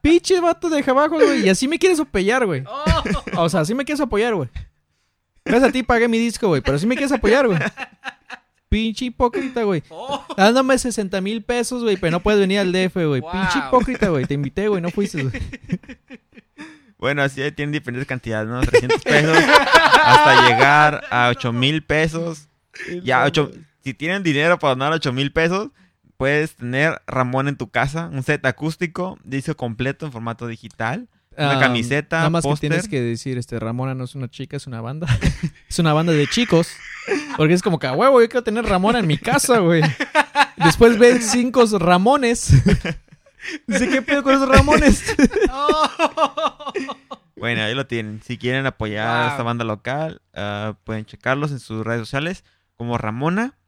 [0.00, 1.46] Pinche vato de bajos, güey.
[1.46, 2.64] Y así me quieres apoyar, güey.
[2.66, 3.42] Oh.
[3.44, 4.48] O sea, así me quieres apoyar, güey.
[5.44, 6.60] Gracias a ti pagué mi disco, güey.
[6.60, 7.58] Pero sí me quieres apoyar, güey.
[8.72, 9.82] Pinche hipócrita, güey.
[9.90, 10.24] Oh.
[10.36, 13.20] Dándome 60 mil pesos, güey, pero no puedes venir al DF, güey.
[13.20, 13.30] Wow.
[13.30, 14.24] Pinche hipócrita, güey.
[14.24, 15.34] Te invité, güey, no fuiste, güey.
[16.98, 18.60] Bueno, así tienen diferentes cantidades, ¿no?
[18.60, 22.48] 300 pesos hasta llegar a 8 mil pesos.
[23.02, 23.50] Ya, ocho,
[23.82, 25.70] si tienen dinero para donar 8 mil pesos,
[26.16, 31.08] puedes tener Ramón en tu casa, un set acústico, disco completo en formato digital.
[31.36, 34.66] Una camiseta, Nada más que tienes que decir, este, Ramona no es una chica, es
[34.66, 35.06] una banda.
[35.68, 36.68] es una banda de chicos.
[37.36, 39.82] Porque es como que, huevo, yo quiero tener Ramona en mi casa, güey.
[40.56, 42.52] Después ven cinco Ramones.
[43.66, 45.16] Dice, ¿qué pedo con esos Ramones?
[47.34, 48.22] Bueno, ahí lo tienen.
[48.22, 52.44] Si quieren apoyar a esta banda local, ah, pueden checarlos en sus redes sociales
[52.76, 53.58] como Ramona,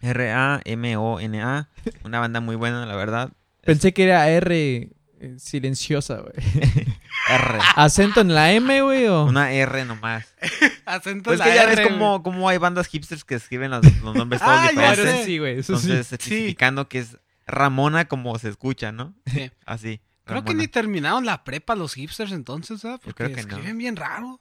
[0.00, 1.70] R-A-M-O-N-A.
[2.04, 3.32] Una banda muy buena, la verdad.
[3.62, 4.90] Pensé que era R
[5.38, 6.32] silenciosa, güey.
[7.28, 7.58] R.
[7.76, 9.06] ¿Acento en la M, güey?
[9.06, 9.24] O...
[9.24, 10.34] Una R nomás.
[10.86, 11.98] Acento Pues en que la ya R, ves güey.
[11.98, 15.24] como, como hay bandas hipsters que escriben los, los nombres todos Ah, ya diferentes.
[15.24, 15.58] sí, güey.
[15.58, 15.86] Eso sí.
[15.90, 19.14] Entonces, especificando que es Ramona como se escucha, ¿no?
[19.26, 19.50] Sí.
[19.64, 20.00] Así.
[20.24, 22.82] Creo que ni terminaron la prepa los hipsters entonces.
[22.82, 23.48] Yo Porque creo que no.
[23.56, 24.40] escriben bien raro.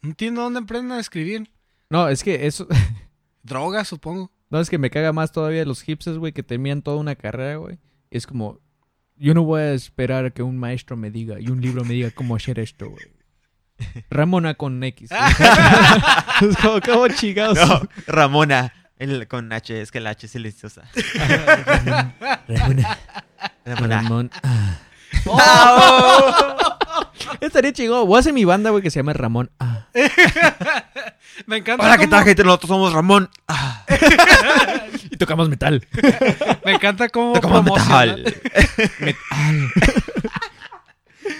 [0.00, 1.48] No entiendo dónde aprenden a escribir.
[1.90, 2.66] No, es que eso.
[3.44, 4.32] Drogas, supongo.
[4.50, 7.56] No, es que me caga más todavía los hipsters, güey, que terminan toda una carrera,
[7.56, 7.78] güey.
[8.10, 8.60] Es como.
[9.22, 11.94] Yo no voy a esperar a que un maestro me diga y un libro me
[11.94, 13.04] diga cómo hacer esto, güey.
[14.10, 15.10] Ramona con X.
[16.40, 17.56] es como, ¿cómo chingados?
[17.56, 18.72] No, Ramona.
[18.98, 20.90] El, con H, es que el H es silenciosa.
[22.48, 22.98] Ramona.
[23.64, 24.02] Ramona.
[24.02, 24.30] Ramón.
[24.42, 24.78] Ah.
[25.26, 26.56] ¡Oh!
[27.40, 28.06] Estaría chingón.
[28.06, 29.50] Voy a hacer mi banda, güey, que se llama Ramón.
[29.60, 29.86] Ah.
[31.46, 32.44] Me encanta Hola, ¿qué cómo- tal, gente?
[32.44, 33.30] Nosotros somos Ramón.
[33.48, 33.84] Ah,
[35.10, 35.86] Y tocamos metal.
[36.64, 38.34] Me encanta cómo tocamos promociona- metal.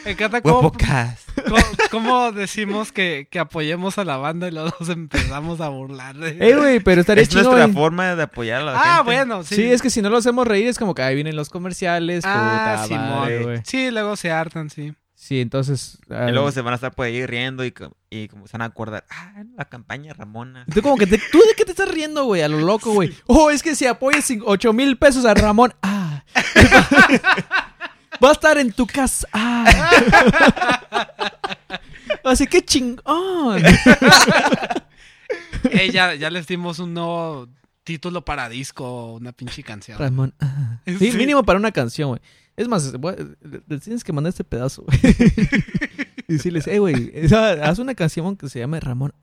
[0.04, 1.56] Me encanta cómo, cómo,
[1.90, 6.36] cómo decimos que, que apoyemos a la banda y luego nos empezamos a burlar de...
[6.40, 7.44] Ey, güey, pero estaría Es chingón.
[7.46, 7.74] nuestra güey.
[7.76, 9.02] forma de apoyar a la ah, gente.
[9.04, 9.56] bueno, sí.
[9.56, 9.64] Sí.
[9.72, 12.24] es que si no lo hacemos reír es como que ahí vienen los comerciales.
[12.26, 13.10] Ah, puta Simón.
[13.20, 13.60] madre, güey.
[13.64, 14.92] Sí, luego se hartan, sí.
[15.24, 15.98] Sí, entonces.
[16.08, 17.72] Y luego se van a estar por ahí riendo y,
[18.10, 19.04] y como se van a acordar.
[19.08, 20.66] Ah, la campaña Ramona.
[20.74, 22.42] Tú como que te- ¿Tú de qué te estás riendo, güey?
[22.42, 23.14] A lo loco, güey.
[23.28, 25.72] Oh, es que si apoyas cin- 8 mil pesos a Ramón.
[25.80, 26.24] Ah.
[28.24, 29.28] Va a estar en tu casa.
[29.32, 29.70] Ah.
[32.24, 33.62] Así que chingón.
[35.92, 37.48] Ya, ya les dimos un nuevo
[37.84, 39.98] título para disco, una pinche canción.
[39.98, 40.34] Ramón.
[40.40, 40.80] ah.
[40.84, 41.16] Sí, Sí.
[41.16, 42.20] mínimo para una canción, güey.
[42.56, 42.92] Es más,
[43.66, 44.98] les tienes que mandar este pedazo, güey.
[46.28, 47.12] Y decirles, eh, güey,
[47.62, 49.12] haz una canción que se llame Ramón.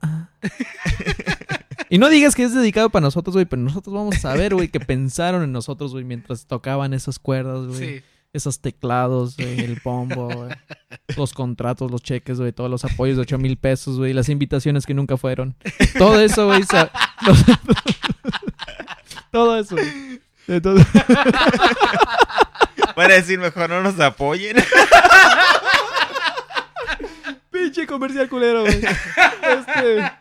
[1.92, 4.68] Y no digas que es dedicado para nosotros, güey, pero nosotros vamos a saber, güey,
[4.68, 7.78] que pensaron en nosotros, güey, mientras tocaban esas cuerdas, güey.
[7.98, 8.02] Sí.
[8.32, 10.50] Esos teclados, güey, el bombo, güey.
[11.16, 14.86] Los contratos, los cheques, güey, todos los apoyos de 8 mil pesos, güey, las invitaciones
[14.86, 15.56] que nunca fueron.
[15.98, 16.62] Todo eso, güey.
[19.32, 19.74] Todo eso.
[19.74, 20.60] güey.
[20.60, 20.78] Todo-
[23.02, 24.56] Para decir, mejor no nos apoyen.
[27.50, 28.80] Pinche comercial culero, güey.
[28.82, 30.12] Este.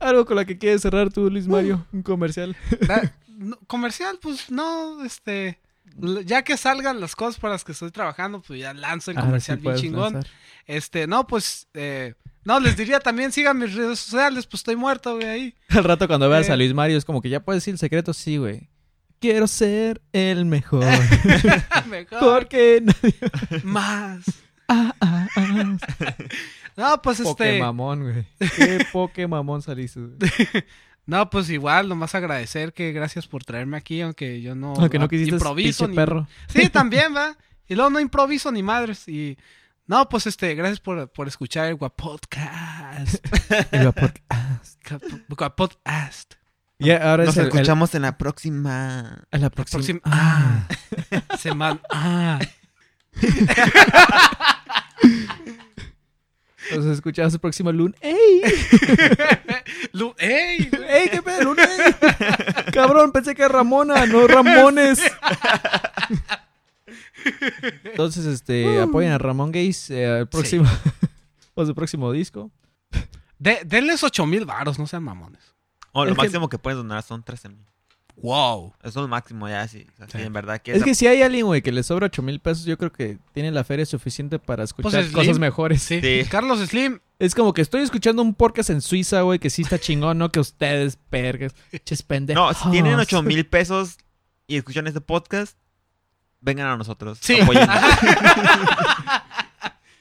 [0.00, 1.86] Algo con la que quieres cerrar tú, Luis Mario.
[1.92, 2.56] Un comercial.
[2.80, 5.58] Da- no, comercial, pues no, este...
[6.24, 9.26] Ya que salgan las cosas para las que estoy trabajando, pues ya lanzo el Ahora
[9.28, 10.12] comercial sí bien chingón.
[10.14, 10.32] lanzar.
[10.66, 12.14] Este, no, pues, eh,
[12.44, 15.54] no, les diría también sigan mis redes sociales, pues estoy muerto, güey, ahí.
[15.68, 16.52] Al rato cuando veas Eh.
[16.52, 18.70] a Luis Mario es como que ya puedes decir el secreto, sí, güey.
[19.20, 20.84] Quiero ser el mejor.
[21.88, 23.62] Mejor, Porque nadie...
[23.64, 24.24] más.
[24.66, 25.76] Ah, ah, ah.
[26.76, 27.28] No, pues este...
[27.28, 28.26] Pokemamón, güey.
[28.56, 30.16] Qué Pokemamón saliste, güey.
[31.04, 35.08] No, pues igual, nomás agradecer que gracias por traerme aquí, aunque yo no, Aunque no
[35.08, 36.26] quisiste improviso ni perro.
[36.48, 37.36] Sí, también, va.
[37.66, 39.06] Y luego no improviso ni madres.
[39.08, 39.36] Y
[39.86, 43.26] no, pues este, gracias por, por escuchar el Guapodcast.
[43.72, 44.80] El podcast.
[45.28, 46.39] Guapodcast.
[46.80, 49.24] Y ahora Nos es el- el- escuchamos en la próxima.
[49.30, 49.78] a la Próxima.
[49.78, 50.00] próxima.
[50.04, 50.66] Ah.
[51.38, 51.80] Semana.
[51.90, 52.38] Ah.
[56.76, 57.98] Nos escuchamos el próximo lunes.
[58.00, 58.42] ¡Ey!
[59.92, 60.70] Lu- ¡Ey!
[60.88, 61.68] ¡Ey, qué pedo, lunes!
[62.72, 65.00] Cabrón, pensé que era Ramona, no Ramones.
[67.84, 70.64] Entonces, este, apoyen a Ramón Gays eh, al próximo,
[71.54, 72.50] o su próximo disco.
[73.38, 75.42] De- denles ocho mil varos, no sean mamones.
[75.92, 77.64] Oh, lo Es que- máximo que puedes donar son 13 mil.
[78.22, 78.74] Wow.
[78.80, 79.86] Eso es lo máximo ya, sí.
[79.94, 80.24] O sea, sí, Sí.
[80.24, 82.66] en verdad que Es que si hay alguien, güey, que le sobra 8 mil pesos,
[82.66, 85.14] yo creo que tiene la feria suficiente para escuchar Pues Slim.
[85.14, 85.82] cosas mejores.
[85.82, 86.00] Sí.
[86.02, 86.22] Sí.
[86.30, 86.98] Carlos Slim.
[87.18, 90.30] Es como que estoy escuchando un podcast en Suiza, güey, que sí está chingón, ¿no?
[90.30, 92.42] Que ustedes, pergas, ches pendejos.
[92.42, 93.96] No, si tienen 8 mil pesos
[94.46, 95.56] y escuchan este podcast,
[96.42, 97.18] vengan a nosotros.
[97.22, 97.38] Sí.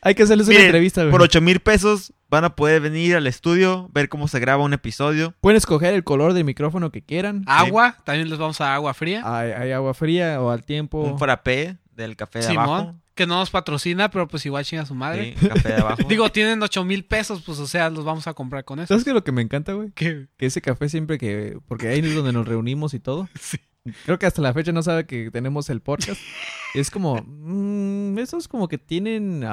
[0.01, 1.11] Hay que hacerles una Miren, entrevista, güey.
[1.11, 4.73] Por 8 mil pesos van a poder venir al estudio, ver cómo se graba un
[4.73, 5.33] episodio.
[5.41, 7.43] Pueden escoger el color del micrófono que quieran.
[7.47, 7.97] Agua.
[8.03, 9.21] También les vamos a agua fría.
[9.25, 11.01] Hay, hay agua fría o al tiempo.
[11.01, 12.63] Un frappé del café de Simón.
[12.65, 12.95] abajo.
[13.15, 15.35] Que no nos patrocina, pero pues igual chinga su madre.
[15.37, 16.03] Sí, café de abajo.
[16.07, 18.87] Digo, tienen ocho mil pesos, pues o sea, los vamos a comprar con eso.
[18.87, 19.91] ¿Sabes qué es lo que me encanta, güey?
[19.93, 20.27] ¿Qué?
[20.37, 21.57] Que ese café siempre que...
[21.67, 23.27] Porque ahí es donde nos reunimos y todo.
[23.39, 23.57] Sí.
[24.05, 26.21] Creo que hasta la fecha no sabe que tenemos el podcast.
[26.75, 27.15] Es como...
[27.25, 29.43] mm, esos como que tienen...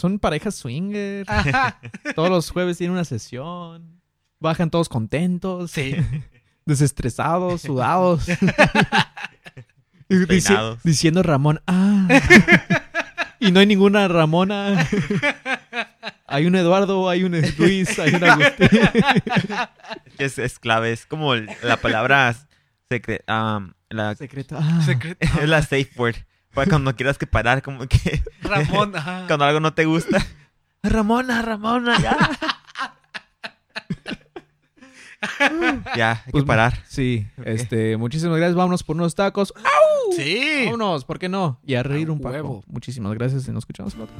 [0.00, 1.24] son parejas swinger.
[1.28, 1.78] Ajá.
[2.14, 4.00] Todos los jueves tienen una sesión.
[4.40, 5.70] Bajan todos contentos.
[5.70, 5.94] Sí.
[6.64, 8.26] Desestresados, sudados.
[10.08, 11.60] Dici- diciendo Ramón.
[11.66, 12.08] Ah.
[13.38, 14.88] y no hay ninguna Ramona.
[16.26, 18.68] hay un Eduardo, hay un Luis, hay un Agustín.
[20.18, 22.34] Es, es clave, es como la palabra
[22.90, 24.58] secre- um, la, Secreto.
[24.60, 24.80] Ah.
[25.40, 26.16] Es la safe word.
[26.54, 28.96] Para cuando quieras que parar, como que Ramón.
[28.96, 29.24] ajá.
[29.26, 30.24] cuando algo no te gusta.
[30.82, 32.16] Ramona, Ramona, ya.
[35.96, 36.82] Ya, hay Pues, que parar.
[36.88, 38.56] Sí, este, muchísimas gracias.
[38.56, 39.52] Vámonos por unos tacos.
[40.16, 40.62] Sí.
[40.64, 41.60] Vámonos, ¿por qué no?
[41.66, 42.30] Y a reír A un poco.
[42.32, 42.64] huevo.
[42.66, 44.14] Muchísimas gracias y nos escuchamos el otro.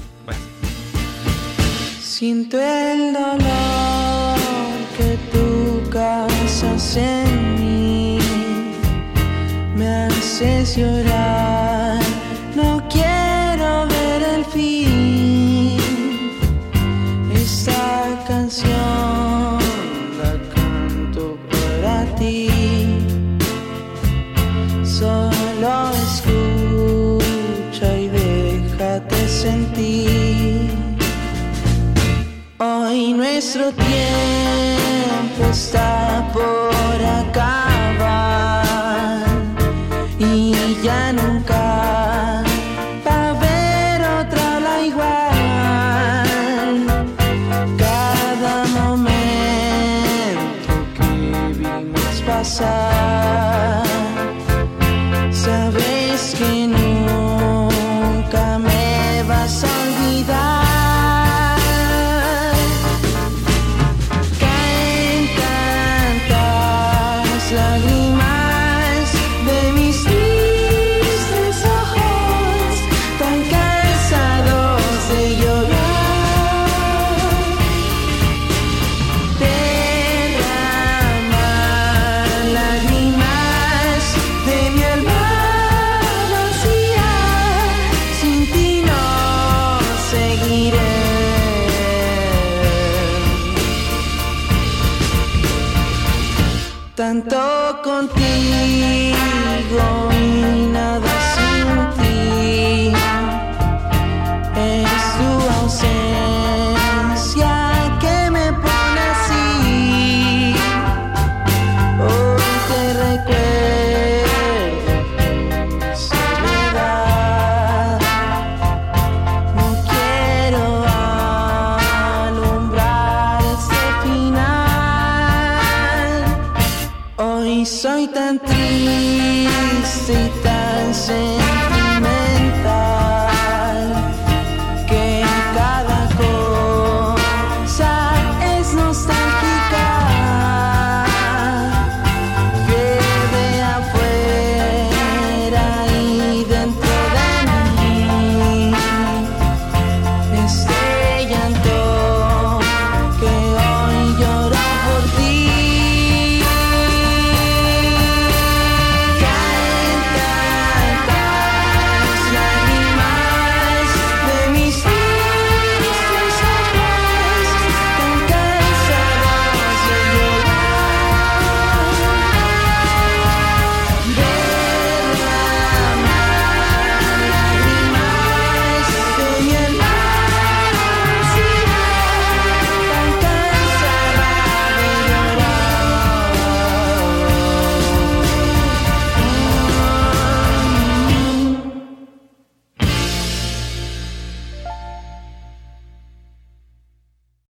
[2.01, 4.39] Siento el dolor
[4.99, 8.19] que tú causas en mí.
[9.75, 11.99] Me haces llorar.
[32.91, 38.40] Hoy nuestro tiempo está por acabar